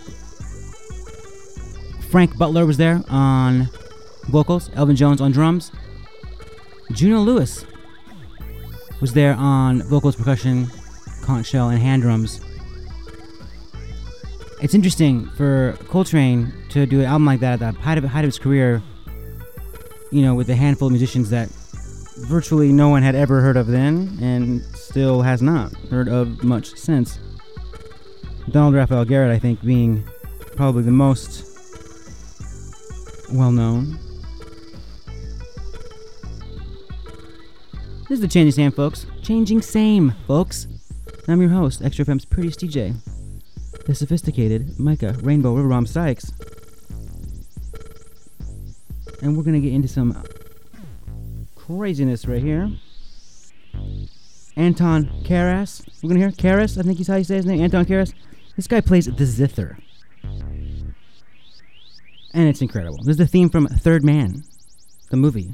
Frank 2.11 2.37
Butler 2.39 2.67
was 2.67 2.77
there 2.77 3.03
on 3.09 3.69
vocals 4.29 4.71
Elvin 4.75 4.97
Jones 4.97 5.21
on 5.21 5.33
drums. 5.33 5.73
Juno 6.93 7.21
Lewis 7.21 7.65
was 9.01 9.13
there 9.13 9.35
on 9.35 9.83
vocals 9.83 10.17
percussion 10.17 10.69
conch 11.23 11.47
shell 11.47 11.69
and 11.69 11.81
hand 11.81 12.03
drums 12.03 12.41
it's 14.63 14.75
interesting 14.75 15.27
for 15.31 15.77
Coltrane 15.89 16.53
to 16.71 16.85
do 16.87 17.01
an 17.01 17.07
album 17.07 17.25
like 17.25 17.41
that 17.41 17.55
at 17.55 17.75
the 17.75 17.81
height 17.81 17.97
of, 17.97 18.05
height 18.05 18.25
of 18.25 18.29
his 18.29 18.39
career, 18.39 18.83
you 20.11 20.23
know, 20.23 20.35
with 20.35 20.51
a 20.51 20.55
handful 20.55 20.87
of 20.87 20.93
musicians 20.93 21.31
that 21.31 21.49
virtually 22.29 22.71
no 22.71 22.91
one 22.91 23.03
had 23.03 23.15
ever 23.15 23.41
heard 23.41 23.57
of 23.57 23.67
then 23.67 24.19
and 24.21 24.63
still 24.77 25.23
has 25.23 25.41
not 25.41 25.75
heard 25.91 26.09
of 26.09 26.45
much 26.45 26.75
since. 26.77 27.19
Donald 28.51 28.75
Rafael 28.75 29.05
Garrett, 29.05 29.35
I 29.35 29.39
think, 29.39 29.63
being 29.63 30.05
probably 30.57 30.83
the 30.83 30.91
most 30.91 31.47
well 33.33 33.53
known. 33.53 33.99
This 38.09 38.17
is 38.17 38.21
the 38.21 38.29
Changing 38.29 38.53
Same, 38.53 38.73
folks. 38.73 39.07
Changing 39.23 39.63
Same, 39.63 40.15
folks. 40.27 40.67
I'm 41.29 41.41
your 41.41 41.51
host, 41.51 41.81
X-Ray 41.81 42.05
FM's 42.05 42.25
prettiest 42.25 42.61
DJ 42.61 42.97
the 43.91 43.97
sophisticated 43.97 44.79
Micah 44.79 45.17
Rainbow 45.21 45.53
River 45.53 45.69
Bomb 45.69 45.85
Sykes. 45.85 46.33
And 49.21 49.37
we're 49.37 49.43
gonna 49.43 49.59
get 49.59 49.73
into 49.73 49.89
some 49.89 50.17
craziness 51.57 52.25
right 52.25 52.41
here. 52.41 52.71
Anton 54.55 55.11
Karas. 55.25 55.85
We're 56.05 56.11
gonna 56.11 56.21
hear 56.21 56.31
Karas, 56.31 56.79
I 56.79 56.83
think 56.83 56.99
he's 56.99 57.09
how 57.09 57.17
you 57.17 57.25
say 57.25 57.35
his 57.35 57.47
name. 57.47 57.61
Anton 57.61 57.85
Karas. 57.85 58.15
This 58.55 58.69
guy 58.69 58.81
plays 58.81 59.07
the 59.07 59.25
zither. 59.27 59.77
And 62.33 62.49
it's 62.49 62.63
incredible. 62.63 62.99
This 62.99 63.15
is 63.15 63.17
the 63.17 63.27
theme 63.27 63.51
from 63.51 63.67
Third 63.67 64.05
Man, 64.05 64.45
the 65.11 65.17
movie, 65.17 65.51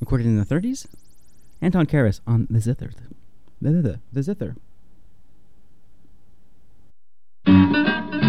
recorded 0.00 0.26
in 0.26 0.38
the 0.38 0.46
30s. 0.46 0.86
Anton 1.60 1.84
Karas 1.84 2.20
on 2.26 2.46
the 2.48 2.60
zither. 2.60 2.92
The, 3.60 3.70
the, 3.70 3.82
the, 3.82 4.00
the 4.14 4.22
zither. 4.22 4.56
Thank 7.84 8.14
you. 8.14 8.25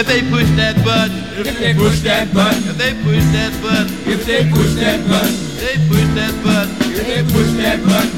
If 0.00 0.06
they 0.06 0.22
push 0.30 0.48
that 0.56 0.76
button, 0.84 1.16
If 1.46 1.58
they 1.58 1.74
push 1.74 2.00
that 2.08 2.32
button, 2.32 2.62
if 2.70 2.76
they 2.78 2.92
push 3.04 3.24
that 3.36 3.52
button, 3.60 3.92
if 4.08 4.24
they 4.24 4.42
push 4.48 4.72
that 4.80 5.00
button, 5.08 5.34
they 5.60 5.76
push 5.88 6.08
that 6.16 6.34
button, 6.40 6.72
if 6.96 7.04
they 7.04 7.22
push 7.34 7.50
that 7.60 7.78
button, 7.84 8.10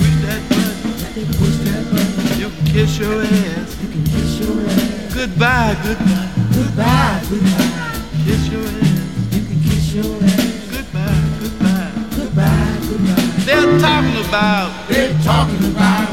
push 0.00 0.16
that 0.24 0.40
button. 0.48 0.88
if 1.04 1.14
they 1.14 1.24
push 1.36 1.56
that 1.68 1.84
button, 1.92 2.40
You 2.40 2.48
can 2.48 2.64
kiss 2.72 2.98
your 2.98 3.20
ass 3.22 3.68
you 3.82 3.88
can 3.92 4.04
kiss 4.08 4.32
your 4.40 4.56
ass 4.72 5.14
goodbye, 5.14 5.76
goodbye. 5.84 6.28
goodbye, 6.56 7.20
goodbye. 7.28 8.00
Kiss 8.24 8.42
your 8.48 8.64
ass 8.64 9.00
You 9.36 9.42
can 9.48 9.58
kiss 9.68 9.86
your 10.00 10.12
ass 10.24 10.64
goodbye, 10.72 11.22
goodbye. 11.40 11.92
goodbye, 12.16 12.76
goodbye. 12.88 13.44
They're 13.44 13.72
talking 13.84 14.16
about 14.24 14.68
They're 14.88 15.12
talking 15.28 15.62
about 15.76 16.08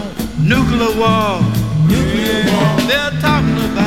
nuclear 0.51 0.91
war. 0.99 1.39
nuclear 1.87 2.43
war. 2.51 2.67
They're 2.89 3.15
talking 3.23 3.59
about 3.71 3.85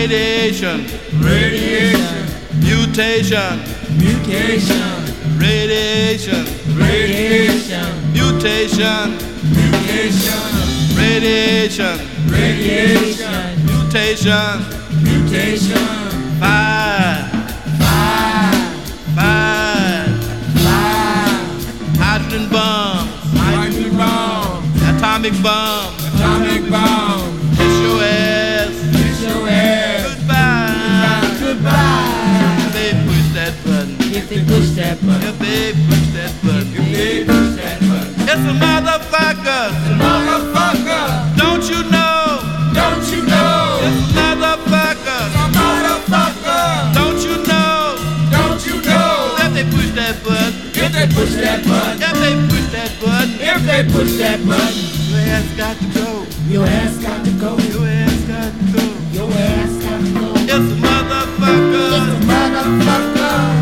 radiation, 0.00 0.86
radiation, 1.20 2.24
mutation, 2.58 3.60
mutation, 4.00 4.88
radiation, 5.36 6.44
radiation, 6.74 7.84
mutation, 8.10 9.10
mutation, 9.52 10.40
radiation, 10.96 11.98
radiation, 12.32 13.44
mutation. 13.66 14.52
mutation. 15.04 15.86
Five, 16.40 17.28
Five, 17.76 18.56
five, 19.14 20.08
five, 20.64 21.36
hydrogen 22.00 22.48
bomb, 22.48 23.06
hydrogen 23.36 23.96
bomb, 23.98 24.64
atomic 24.96 25.34
bomb. 25.42 25.94
atomic 26.14 26.70
bomb. 26.70 27.19
If 34.20 34.28
they 34.28 34.44
push 34.44 34.68
that 34.78 34.96
button, 35.00 35.22
if 35.28 35.38
they 35.38 35.72
push 35.88 36.06
that 36.14 36.32
button, 36.44 36.68
if 36.76 36.86
they 36.92 37.24
push 37.24 37.50
that 37.58 37.78
button, 37.80 38.14
it's 38.30 38.44
a 38.46 38.54
motherfucker. 38.62 39.64
motherfucker, 39.98 41.36
Don't 41.36 41.64
you 41.66 41.80
know? 41.90 42.38
don't 42.76 43.04
you 43.10 43.20
know? 43.26 43.80
It's 43.82 43.98
a 43.98 44.14
motherfucker. 44.14 45.22
Motherfucker, 45.56 46.94
Don't 46.94 47.18
you 47.26 47.36
know? 47.48 47.98
don't 48.30 48.60
you 48.66 48.76
know? 48.82 49.34
If 49.42 49.50
they 49.54 49.64
push 49.66 49.90
that 49.98 50.14
button, 50.22 50.54
If 50.78 50.90
they 50.92 51.06
push 51.10 51.34
that 51.40 51.64
button, 51.66 51.98
if 51.98 52.14
they 52.22 52.34
push 52.46 52.66
that 52.76 52.90
button, 53.00 53.30
if 53.40 53.60
they 53.66 53.82
push 53.90 54.12
that 54.22 54.38
button, 54.46 54.84
your 55.10 55.20
ass 55.34 55.48
got 55.56 55.74
to 55.80 55.86
go. 55.96 56.26
your 56.48 56.66
ass 56.66 56.96
got 57.02 57.24
to 57.24 57.30
go. 57.40 57.56
Your 57.72 57.86
ass 57.88 58.20
got 58.30 58.52
to 58.52 58.64
go. 58.76 58.84
Your 59.16 59.30
ass 59.32 59.74
got 59.82 59.98
to 60.04 60.10
go. 60.14 60.28
It's 60.44 60.70
a 60.70 60.76
motherfucker. 60.78 61.88
Motherfucker, 61.90 62.70
Don't 62.70 63.48
you 63.50 63.59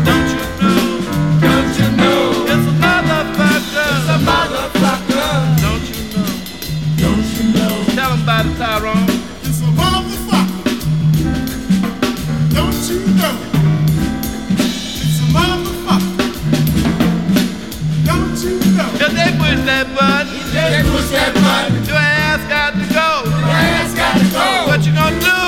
they 21.09 21.31
push 21.33 21.87
your 21.87 21.97
ass 21.97 22.41
got 22.49 22.73
to 22.73 22.85
go. 22.93 23.09
your 23.29 23.49
ass 23.49 23.93
got 23.95 24.13
to 24.17 24.25
go. 24.29 24.67
What 24.69 24.85
you 24.85 24.93
gonna 24.93 25.19
do 25.19 25.39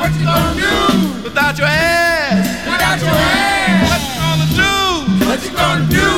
What 0.00 0.10
you 0.16 0.24
gonna 0.24 0.54
do 0.56 1.22
without 1.22 1.58
your 1.58 1.66
ass? 1.68 2.64
without 2.64 2.98
your 3.00 3.12
ass? 3.12 3.84
What 3.84 4.00
you 4.08 4.14
gonna 4.24 4.48
do 4.56 4.72
What 5.26 5.38
you 5.44 5.52
gonna 5.52 5.86
do 5.92 6.08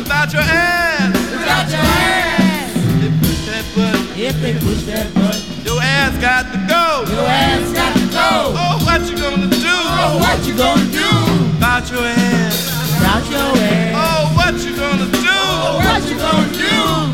without 0.00 0.32
your 0.32 0.42
ass? 0.42 1.12
without 1.30 1.68
your 1.68 1.80
ass? 1.80 2.72
If 2.76 3.00
They 3.00 3.10
push 3.20 3.40
that 3.46 3.64
button, 3.76 4.06
If 4.16 4.36
they 4.40 4.54
push 4.64 4.82
that 4.88 5.06
button, 5.14 5.64
your 5.64 5.80
ass 5.82 6.16
got 6.20 6.44
to 6.52 6.58
go. 6.66 7.04
your 7.12 7.26
ass 7.28 7.72
got 7.72 7.92
to 7.96 8.06
go. 8.16 8.28
Oh, 8.56 8.80
what 8.86 9.00
you 9.10 9.16
gonna 9.16 9.48
do 9.48 9.76
Oh, 10.00 10.18
what 10.24 10.38
you 10.46 10.56
gonna 10.56 10.88
do 10.88 11.08
without 11.52 11.84
your 11.90 12.04
ass? 12.04 12.56
without 12.96 13.24
your 13.28 13.52
ass? 13.60 13.92
Oh, 13.92 14.32
what 14.36 14.54
you 14.64 14.72
gonna 14.76 15.04
do 15.04 15.20
Oh, 15.28 15.80
what 15.84 16.02
you 16.08 16.16
gonna 16.16 16.48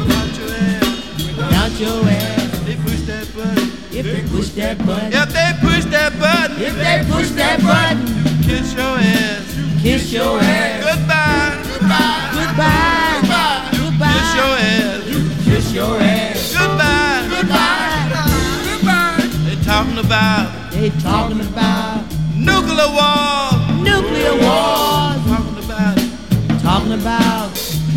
do 0.06 0.11
your 1.82 2.08
ass? 2.08 2.60
They 2.64 2.76
push 2.76 3.00
that 3.10 3.26
button. 3.36 3.68
If 3.92 4.04
they 4.06 4.22
push 4.30 4.48
that 4.50 4.78
button, 4.86 5.12
If 5.12 5.28
they 5.32 5.50
push 5.60 5.84
that 5.92 6.12
button, 6.18 6.56
if 6.62 6.74
they 6.76 6.98
push 7.12 7.30
that 7.40 7.58
button, 7.60 8.06
kiss 8.42 8.72
your 8.74 8.96
ass. 8.98 9.82
kiss 9.82 10.12
your 10.12 10.38
ass. 10.40 10.84
Goodbye. 10.86 11.58
Goodbye. 11.68 12.30
Goodbye. 12.38 13.68
Goodbye. 13.76 14.14
Kiss 14.16 14.34
your 14.40 14.54
ass. 14.72 15.44
Kiss 15.44 15.66
your 15.74 16.00
ass. 16.00 16.52
Goodbye. 16.56 17.28
Goodbye. 17.28 18.08
Goodbye. 18.64 19.28
They 19.44 19.56
talking 19.64 19.98
about 19.98 20.72
They 20.72 20.90
talking 21.02 21.40
about 21.40 22.04
nuclear 22.34 22.88
war. 22.96 23.52
nuclear 23.84 24.34
war. 24.40 25.20
Talking 25.28 25.58
about 25.64 25.96
Talking 26.62 26.92
about 26.94 27.50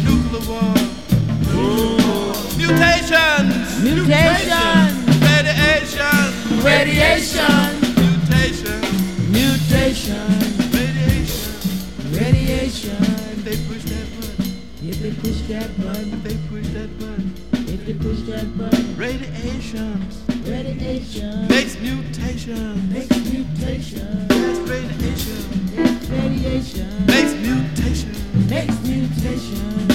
nuclear 0.04 0.44
war. 0.50 0.74
Mutations. 2.58 3.55
Mutation, 3.86 5.06
Radiation. 5.22 6.18
radiation, 6.66 7.56
Mutation. 8.02 8.82
mutation, 9.32 10.26
Radiation. 10.74 11.70
radiation. 12.12 12.98
If 13.30 13.44
they 13.46 13.58
push 13.70 13.84
that 13.94 14.08
button. 14.18 14.46
If 14.90 14.98
they 15.04 15.12
push 15.22 15.40
that 15.50 15.70
button, 15.78 16.14
If 16.14 16.24
they 16.24 16.34
push 16.50 16.68
that 16.74 16.90
button. 17.00 17.34
if 17.74 17.86
they 17.86 17.94
push 17.94 18.22
that 18.30 18.58
button, 18.58 18.96
Radiations. 18.98 20.14
radiation 20.50 21.48
Makes 21.48 21.78
mutations. 21.80 22.92
makes 22.92 23.18
mutation. 23.32 24.28
Yes, 24.32 24.58
radiation. 24.74 25.42
Yes, 25.76 26.10
radiation 26.10 27.06
Makes 27.06 27.34
mutations. 27.46 28.50
makes 28.50 28.78
mutation. 28.82 29.86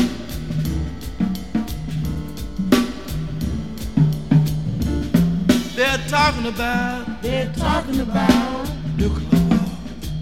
They're 5.80 5.96
talking 6.08 6.44
about 6.46 7.22
They're 7.22 7.50
talking 7.56 8.00
about 8.00 8.68
nuclear 8.98 9.40
war. 9.48 9.66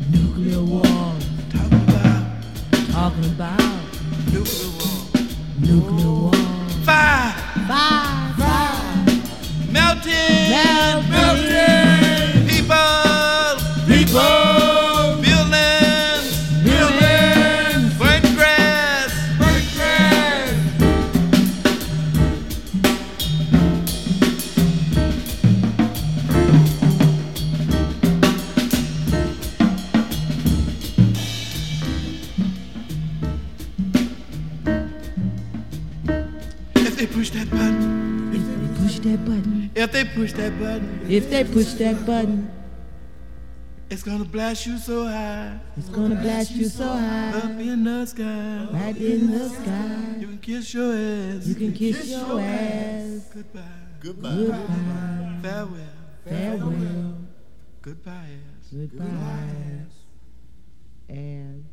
nuclear 0.09 0.61
war. 0.63 0.83
Talking 1.51 1.83
about 1.89 2.23
Talking 2.93 3.25
about 3.25 3.61
nuclear 4.33 4.71
war. 4.79 5.23
nuclear 5.59 6.11
war. 6.11 6.33
Fire. 6.85 7.33
Fire, 7.67 8.18
if 41.09 41.31
they 41.31 41.45
push 41.45 41.73
that 41.75 42.05
button, 42.07 42.51
it's 43.91 44.03
gonna 44.03 44.25
blast 44.25 44.67
you 44.67 44.77
so 44.77 45.07
high 45.07 45.59
it's 45.77 45.89
gonna 45.89 46.15
blast 46.17 46.51
you 46.53 46.67
so 46.67 46.87
high. 46.87 47.31
up 47.31 47.45
in 47.59 47.85
the 47.85 48.05
sky. 48.07 48.67
Right 48.71 48.97
in 48.97 49.31
the 49.31 49.49
sky. 49.49 50.17
You 50.19 50.27
can 50.27 50.39
kiss 50.39 50.75
your 50.75 50.93
ass. 50.95 51.47
You 51.47 51.55
can 51.55 51.73
kiss 51.73 52.07
your 52.09 52.41
ass. 52.41 53.31
Goodbye. 53.33 53.63
Goodbye. 54.01 54.35
Goodbye. 54.35 55.39
Farewell. 55.43 55.81
Farewell. 56.27 57.15
Goodbye 57.81 58.13
ass. 58.13 58.71
Goodbye. 58.71 59.05
ass. 59.05 59.95
And 61.09 61.65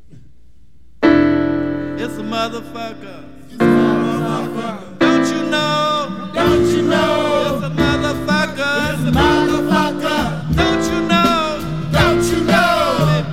It's 2.00 2.18
a 2.18 2.24
motherfucker. 2.24 3.26
Don't 5.00 5.28
you 5.28 5.50
know? 5.50 6.32
don't 6.34 6.66
you 6.68 6.82
know? 6.84 7.25
It's 7.66 7.74
a 7.74 7.78
motherfucker. 7.82 8.94
It's 8.94 9.02
a 9.02 9.12
motherfucker. 9.12 10.56
Don't 10.56 10.84
you 10.94 11.02
know? 11.08 11.90
Don't 11.92 12.24
you 12.30 12.44
know? 12.44 13.26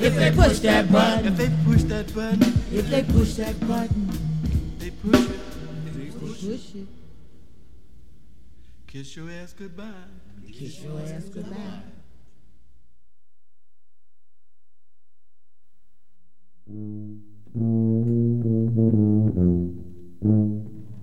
If 0.00 0.14
they 0.14 0.30
push 0.30 0.60
that 0.60 0.92
button, 0.92 1.26
If 1.26 1.36
they 1.36 1.40
push 1.40 1.42
that 1.42 1.42
button, 1.42 1.42
if 1.42 1.42
they 1.42 1.50
push 1.64 1.82
that 1.82 2.14
button, 2.14 2.62
if 2.70 2.88
they 2.88 3.02
push 3.02 3.34
that 3.34 3.60
button, 3.66 4.10
they 4.78 4.90
push 4.90 5.20
it. 5.20 5.40
they 5.92 6.10
push 6.10 6.44
it. 6.44 6.86
Kiss 8.86 9.16
your 9.16 9.28
ass 9.30 9.54
goodbye. 9.54 9.90
Kiss 10.52 10.82
your 10.84 11.00
ass 11.00 11.24
goodbye. 11.24 11.82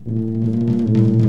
Thank 0.06 1.23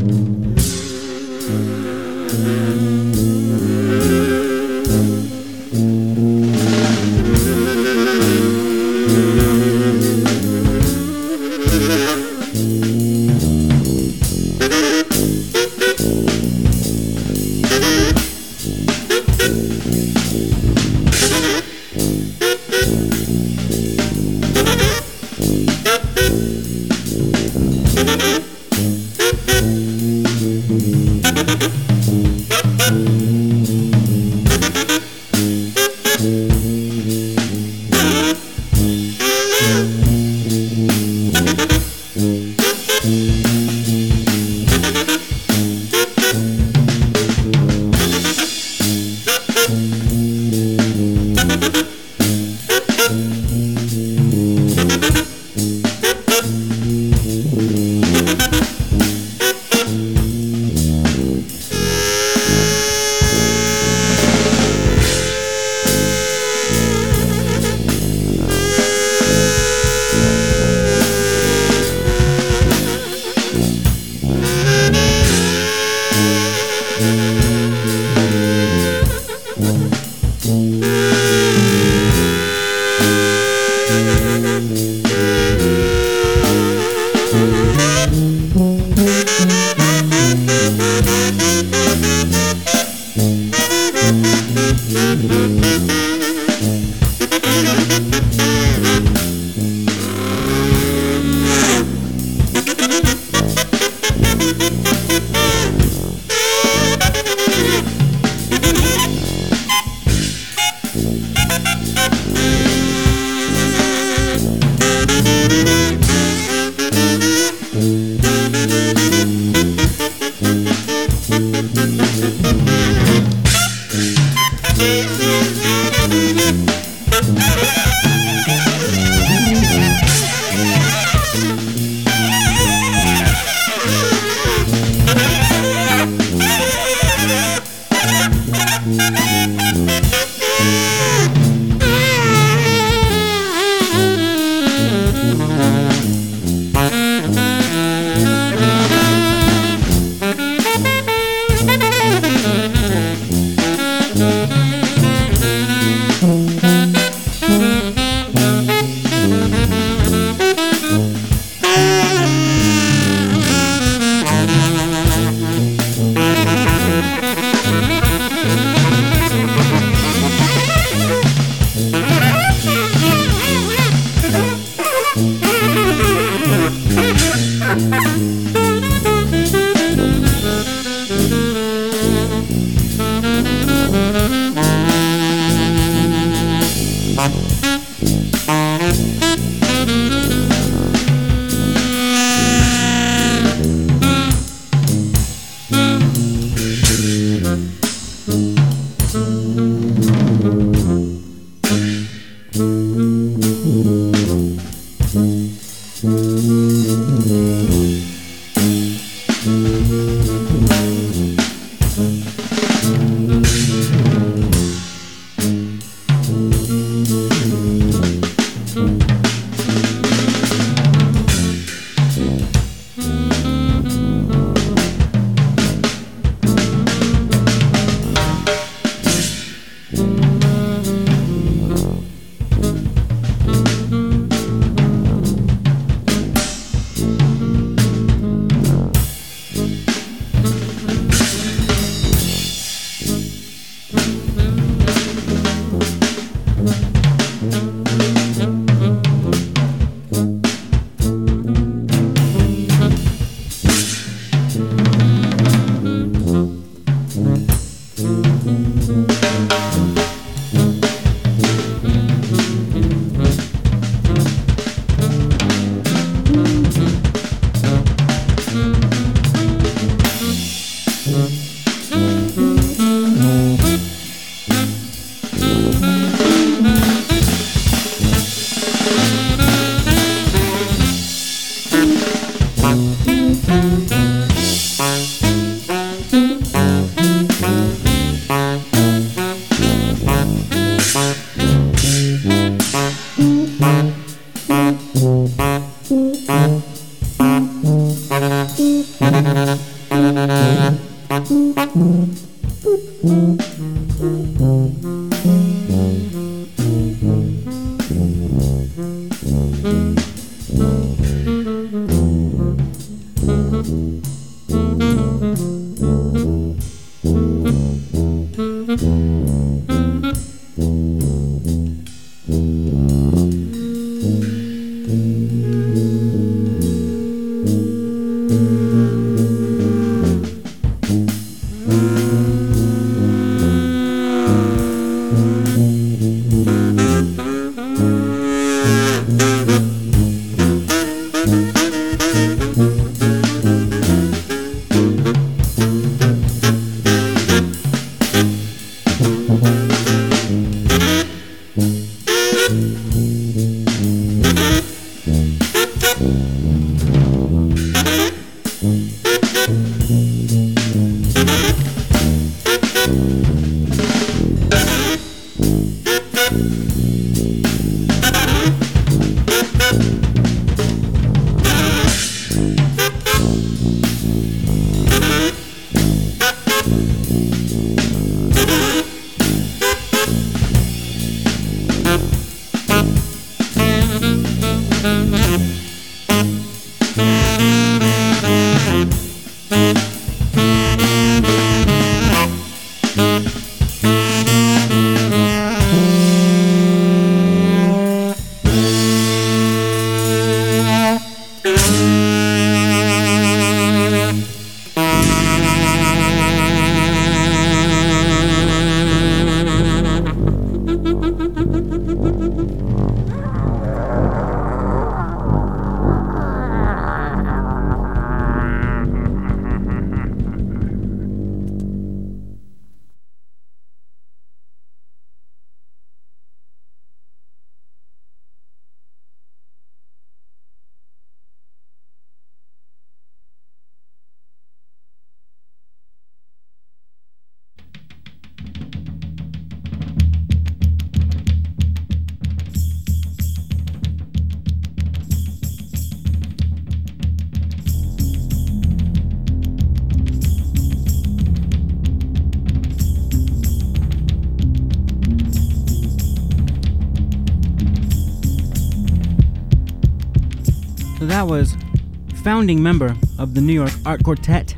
founding 462.45 462.63
member 462.63 462.95
of 463.19 463.33
the 463.33 463.41
New 463.41 463.55
York 463.55 463.71
Art 463.87 464.05
Quartet, 464.05 464.55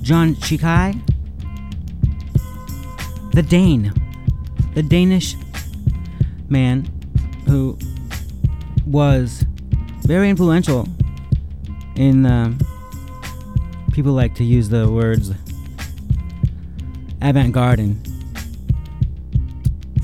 John 0.00 0.34
Tchicai, 0.36 0.98
the 3.34 3.42
Dane, 3.42 3.92
the 4.72 4.82
Danish 4.82 5.36
man 6.48 6.88
who 7.46 7.76
was 8.86 9.44
very 10.04 10.30
influential 10.30 10.88
in 11.96 12.24
um, 12.24 12.58
people 13.92 14.14
like 14.14 14.34
to 14.36 14.42
use 14.42 14.70
the 14.70 14.90
words 14.90 15.32
avant-garde 17.20 17.78
and 17.78 18.08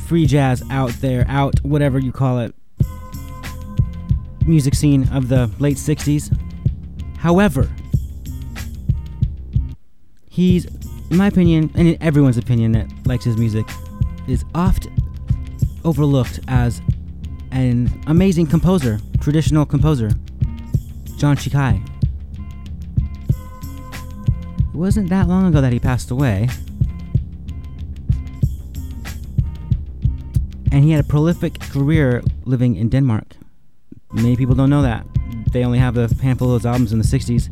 free 0.06 0.26
jazz 0.26 0.62
out 0.68 0.90
there 1.00 1.24
out 1.26 1.58
whatever 1.60 1.98
you 1.98 2.12
call 2.12 2.38
it 2.38 2.54
music 4.46 4.74
scene 4.74 5.08
of 5.12 5.28
the 5.28 5.50
late 5.58 5.76
60s. 5.78 6.36
However, 7.20 7.68
he's, 10.30 10.64
in 11.10 11.18
my 11.18 11.26
opinion, 11.26 11.70
and 11.74 11.86
in 11.86 12.02
everyone's 12.02 12.38
opinion 12.38 12.72
that 12.72 12.88
likes 13.04 13.26
his 13.26 13.36
music, 13.36 13.66
is 14.26 14.42
oft 14.54 14.88
overlooked 15.84 16.40
as 16.48 16.80
an 17.50 17.92
amazing 18.06 18.46
composer, 18.46 18.98
traditional 19.20 19.66
composer, 19.66 20.10
John 21.18 21.36
Tchicai. 21.36 21.86
It 24.58 24.74
wasn't 24.74 25.10
that 25.10 25.28
long 25.28 25.44
ago 25.44 25.60
that 25.60 25.74
he 25.74 25.78
passed 25.78 26.10
away. 26.10 26.48
And 30.72 30.82
he 30.84 30.92
had 30.92 31.04
a 31.04 31.06
prolific 31.06 31.60
career 31.60 32.22
living 32.46 32.76
in 32.76 32.88
Denmark. 32.88 33.36
Many 34.10 34.36
people 34.36 34.54
don't 34.54 34.70
know 34.70 34.80
that. 34.80 35.04
They 35.52 35.64
only 35.64 35.78
have 35.78 35.96
a 35.96 36.08
handful 36.22 36.54
of 36.54 36.62
those 36.62 36.66
albums 36.66 36.92
in 36.92 36.98
the 36.98 37.04
60s, 37.04 37.50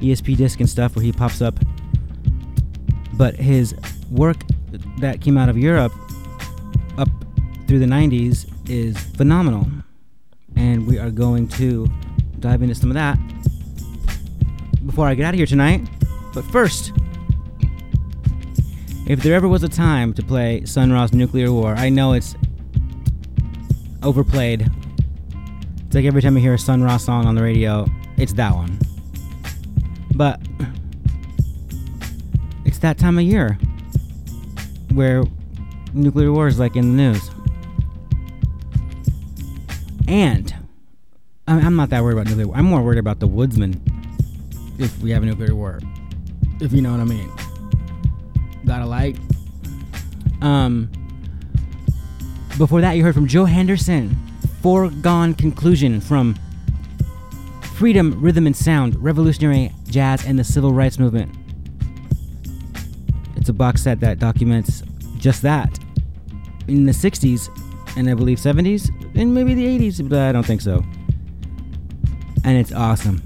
ESP 0.00 0.36
disc 0.36 0.60
and 0.60 0.68
stuff 0.68 0.96
where 0.96 1.04
he 1.04 1.12
pops 1.12 1.40
up. 1.40 1.54
But 3.14 3.34
his 3.36 3.74
work 4.10 4.36
that 5.00 5.20
came 5.20 5.38
out 5.38 5.48
of 5.48 5.56
Europe 5.56 5.92
up 6.98 7.08
through 7.66 7.78
the 7.78 7.86
90s 7.86 8.50
is 8.68 8.98
phenomenal. 9.16 9.66
And 10.56 10.86
we 10.86 10.98
are 10.98 11.10
going 11.10 11.48
to 11.48 11.88
dive 12.40 12.62
into 12.62 12.74
some 12.74 12.90
of 12.90 12.94
that 12.94 13.18
before 14.86 15.06
I 15.06 15.14
get 15.14 15.26
out 15.26 15.34
of 15.34 15.38
here 15.38 15.46
tonight. 15.46 15.88
But 16.34 16.44
first, 16.46 16.92
if 19.06 19.22
there 19.22 19.34
ever 19.34 19.48
was 19.48 19.62
a 19.62 19.68
time 19.68 20.12
to 20.14 20.22
play 20.22 20.64
Sun 20.64 20.92
Ra's 20.92 21.12
Nuclear 21.12 21.52
War, 21.52 21.74
I 21.74 21.88
know 21.88 22.12
it's 22.12 22.36
overplayed 24.02 24.70
it's 25.88 25.94
like 25.94 26.04
every 26.04 26.20
time 26.20 26.36
I 26.36 26.40
hear 26.40 26.52
a 26.52 26.58
Sun 26.58 26.82
Ra 26.82 26.98
song 26.98 27.24
on 27.24 27.34
the 27.34 27.42
radio, 27.42 27.86
it's 28.18 28.34
that 28.34 28.54
one. 28.54 28.78
But 30.14 30.38
it's 32.66 32.76
that 32.80 32.98
time 32.98 33.16
of 33.16 33.24
year 33.24 33.58
where 34.92 35.24
nuclear 35.94 36.30
war 36.30 36.46
is 36.46 36.58
like 36.58 36.76
in 36.76 36.94
the 36.94 37.02
news. 37.02 37.30
And 40.06 40.54
I'm 41.46 41.74
not 41.74 41.88
that 41.88 42.02
worried 42.02 42.18
about 42.18 42.26
nuclear 42.26 42.48
war. 42.48 42.56
I'm 42.58 42.66
more 42.66 42.82
worried 42.82 42.98
about 42.98 43.18
the 43.18 43.26
woodsman 43.26 43.80
if 44.78 45.00
we 45.00 45.10
have 45.12 45.22
a 45.22 45.26
nuclear 45.26 45.54
war. 45.54 45.80
If 46.60 46.74
you 46.74 46.82
know 46.82 46.90
what 46.90 47.00
I 47.00 47.04
mean. 47.04 47.32
Got 48.66 48.82
a 48.82 48.86
light. 48.86 49.18
Um, 50.42 50.90
before 52.58 52.82
that, 52.82 52.92
you 52.92 53.04
heard 53.04 53.14
from 53.14 53.26
Joe 53.26 53.46
Henderson 53.46 54.27
foregone 54.62 55.34
conclusion 55.34 56.00
from 56.00 56.36
Freedom, 57.74 58.20
Rhythm 58.20 58.46
and 58.46 58.56
Sound, 58.56 58.96
Revolutionary 59.02 59.72
Jazz, 59.88 60.26
and 60.26 60.38
the 60.38 60.44
Civil 60.44 60.72
Rights 60.72 60.98
Movement. 60.98 61.32
It's 63.36 63.48
a 63.48 63.52
box 63.52 63.82
set 63.82 64.00
that 64.00 64.18
documents 64.18 64.82
just 65.16 65.42
that. 65.42 65.78
In 66.66 66.86
the 66.86 66.92
60s, 66.92 67.48
and 67.96 68.10
I 68.10 68.14
believe 68.14 68.38
70s, 68.38 68.90
and 69.14 69.32
maybe 69.32 69.54
the 69.54 69.64
80s, 69.64 70.08
but 70.08 70.18
I 70.18 70.32
don't 70.32 70.44
think 70.44 70.60
so. 70.60 70.84
And 72.44 72.58
it's 72.58 72.72
awesome. 72.72 73.22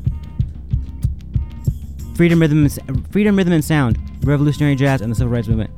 freedom 2.15 2.41
rhythm, 2.41 2.65
and, 2.65 3.13
freedom 3.13 3.37
rhythm 3.37 3.53
and 3.53 3.65
sound, 3.65 3.99
revolutionary 4.23 4.77
jazz, 4.77 5.01
and 5.01 5.11
the 5.11 5.17
civil 5.17 5.33
rights 5.33 5.49
movement. 5.49 5.71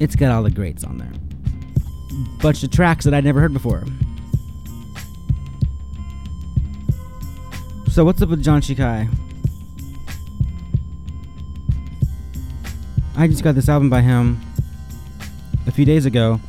It's 0.00 0.16
got 0.16 0.30
all 0.32 0.42
the 0.42 0.50
greats 0.50 0.84
on 0.84 0.98
there. 0.98 1.13
Bunch 2.40 2.62
of 2.62 2.70
tracks 2.70 3.04
that 3.04 3.14
I'd 3.14 3.24
never 3.24 3.40
heard 3.40 3.52
before. 3.52 3.84
So 7.88 8.04
what's 8.04 8.20
up 8.22 8.28
with 8.28 8.42
John 8.42 8.60
Tchicai? 8.60 9.08
I 13.16 13.28
just 13.28 13.44
got 13.44 13.54
this 13.54 13.68
album 13.68 13.88
by 13.88 14.00
him 14.00 14.40
a 15.66 15.70
few 15.70 15.84
days 15.84 16.04
ago. 16.04 16.40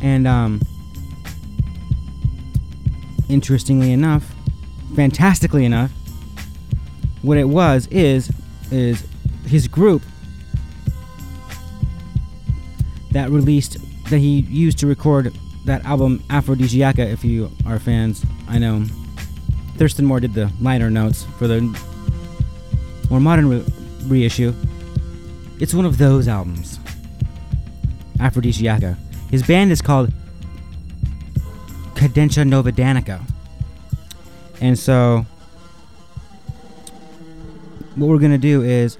And 0.00 0.26
um 0.26 0.60
interestingly 3.28 3.92
enough, 3.92 4.32
fantastically 4.94 5.64
enough, 5.64 5.92
what 7.22 7.38
it 7.38 7.48
was 7.48 7.86
is 7.88 8.30
is 8.70 9.06
his 9.46 9.68
group 9.68 10.02
that 13.10 13.30
released 13.30 13.78
that 14.10 14.18
he 14.18 14.40
used 14.40 14.78
to 14.78 14.86
record 14.86 15.32
that 15.64 15.84
album 15.84 16.22
Aphrodisiaca 16.30 17.06
if 17.08 17.24
you 17.24 17.50
are 17.66 17.78
fans. 17.78 18.24
I 18.48 18.58
know 18.58 18.84
Thurston 19.76 20.04
Moore 20.04 20.20
did 20.20 20.34
the 20.34 20.50
liner 20.60 20.90
notes 20.90 21.24
for 21.38 21.46
the 21.46 21.60
more 23.08 23.20
modern 23.20 23.48
re- 23.48 23.64
reissue. 24.04 24.54
It's 25.58 25.74
one 25.74 25.84
of 25.84 25.98
those 25.98 26.28
albums. 26.28 26.78
Aphrodisiaca. 28.18 28.96
His 29.30 29.42
band 29.42 29.72
is 29.72 29.80
called 29.80 30.12
Cadentia 31.94 32.46
Nova 32.46 32.72
Danica. 32.72 33.20
And 34.60 34.78
so 34.78 35.24
what 37.94 38.08
we're 38.08 38.18
gonna 38.18 38.38
do 38.38 38.62
is 38.62 38.98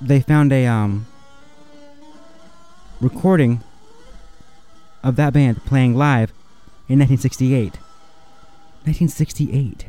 they 0.00 0.20
found 0.20 0.52
a 0.52 0.66
um 0.66 1.06
recording 3.00 3.62
of 5.02 5.16
that 5.16 5.32
band 5.32 5.64
playing 5.64 5.94
live 5.94 6.30
in 6.88 6.98
1968. 6.98 7.78
1968. 8.84 9.86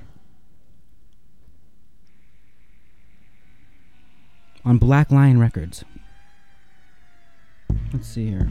On 4.63 4.77
Black 4.77 5.11
Lion 5.11 5.39
Records. 5.39 5.83
Let's 7.93 8.07
see 8.07 8.29
here. 8.29 8.49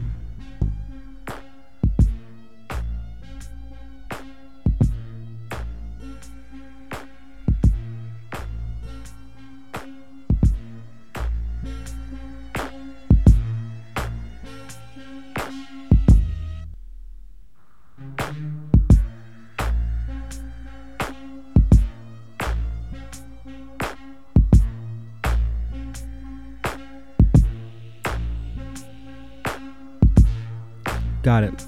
Got 31.31 31.45
it. 31.45 31.65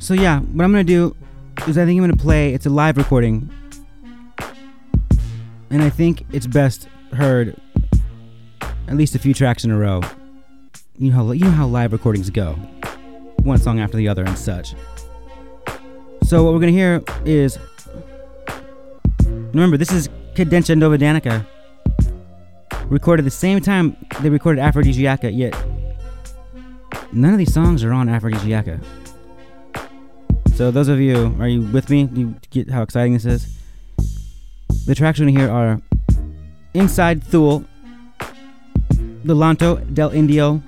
So 0.00 0.12
yeah, 0.12 0.40
what 0.40 0.64
I'm 0.64 0.70
gonna 0.70 0.84
do 0.84 1.16
is 1.66 1.78
I 1.78 1.86
think 1.86 1.98
I'm 1.98 2.02
gonna 2.02 2.14
play. 2.14 2.52
It's 2.52 2.66
a 2.66 2.68
live 2.68 2.98
recording, 2.98 3.48
and 5.70 5.82
I 5.82 5.88
think 5.88 6.26
it's 6.30 6.46
best 6.46 6.88
heard 7.14 7.58
at 8.86 8.98
least 8.98 9.14
a 9.14 9.18
few 9.18 9.32
tracks 9.32 9.64
in 9.64 9.70
a 9.70 9.78
row. 9.78 10.02
You 10.98 11.08
know 11.08 11.16
how 11.24 11.32
you 11.32 11.46
know 11.46 11.52
how 11.52 11.66
live 11.66 11.94
recordings 11.94 12.28
go, 12.28 12.52
one 13.44 13.56
song 13.56 13.80
after 13.80 13.96
the 13.96 14.08
other 14.08 14.24
and 14.24 14.36
such. 14.36 14.74
So 16.24 16.44
what 16.44 16.52
we're 16.52 16.60
gonna 16.60 16.72
hear 16.72 17.02
is 17.24 17.58
remember 19.24 19.78
this 19.78 19.90
is 19.90 20.10
Cadentia 20.34 20.76
Nova 20.76 20.98
Danica, 20.98 21.46
recorded 22.90 23.24
the 23.24 23.30
same 23.30 23.58
time 23.62 23.96
they 24.20 24.28
recorded 24.28 24.60
Aphrodisiaca, 24.60 25.32
yet 25.32 25.54
none 27.12 27.32
of 27.32 27.38
these 27.38 27.52
songs 27.52 27.84
are 27.84 27.92
on 27.92 28.08
Aphrodisiaca. 28.08 28.80
So 30.54 30.70
those 30.70 30.88
of 30.88 31.00
you, 31.00 31.34
are 31.40 31.48
you 31.48 31.62
with 31.62 31.88
me? 31.90 32.08
You 32.12 32.34
get 32.50 32.70
how 32.70 32.82
exciting 32.82 33.14
this 33.14 33.24
is? 33.24 33.56
The 34.86 34.94
tracks 34.94 35.18
we're 35.18 35.26
gonna 35.26 35.38
hear 35.38 35.50
are 35.50 35.80
Inside 36.74 37.22
Thule, 37.22 37.64
Delanto, 39.24 39.76
Del 39.94 40.10
Indio, 40.10 40.62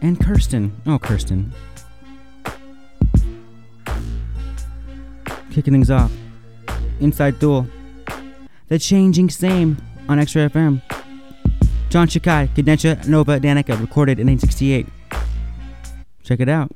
and 0.00 0.20
Kirsten. 0.20 0.72
Oh, 0.86 0.98
Kirsten. 0.98 1.52
Kicking 5.52 5.72
things 5.72 5.90
off. 5.90 6.10
Inside 7.00 7.38
Thule. 7.38 7.66
The 8.68 8.78
Changing 8.78 9.30
Same 9.30 9.76
on 10.08 10.18
X-Ray 10.18 10.48
FM. 10.48 10.82
John 11.90 12.08
Tchicai, 12.08 12.48
Cadentia 12.48 13.06
Nova 13.06 13.38
Danica, 13.38 13.78
recorded 13.78 14.18
in 14.18 14.26
1968. 14.26 14.86
Check 16.22 16.40
it 16.40 16.48
out. 16.48 16.74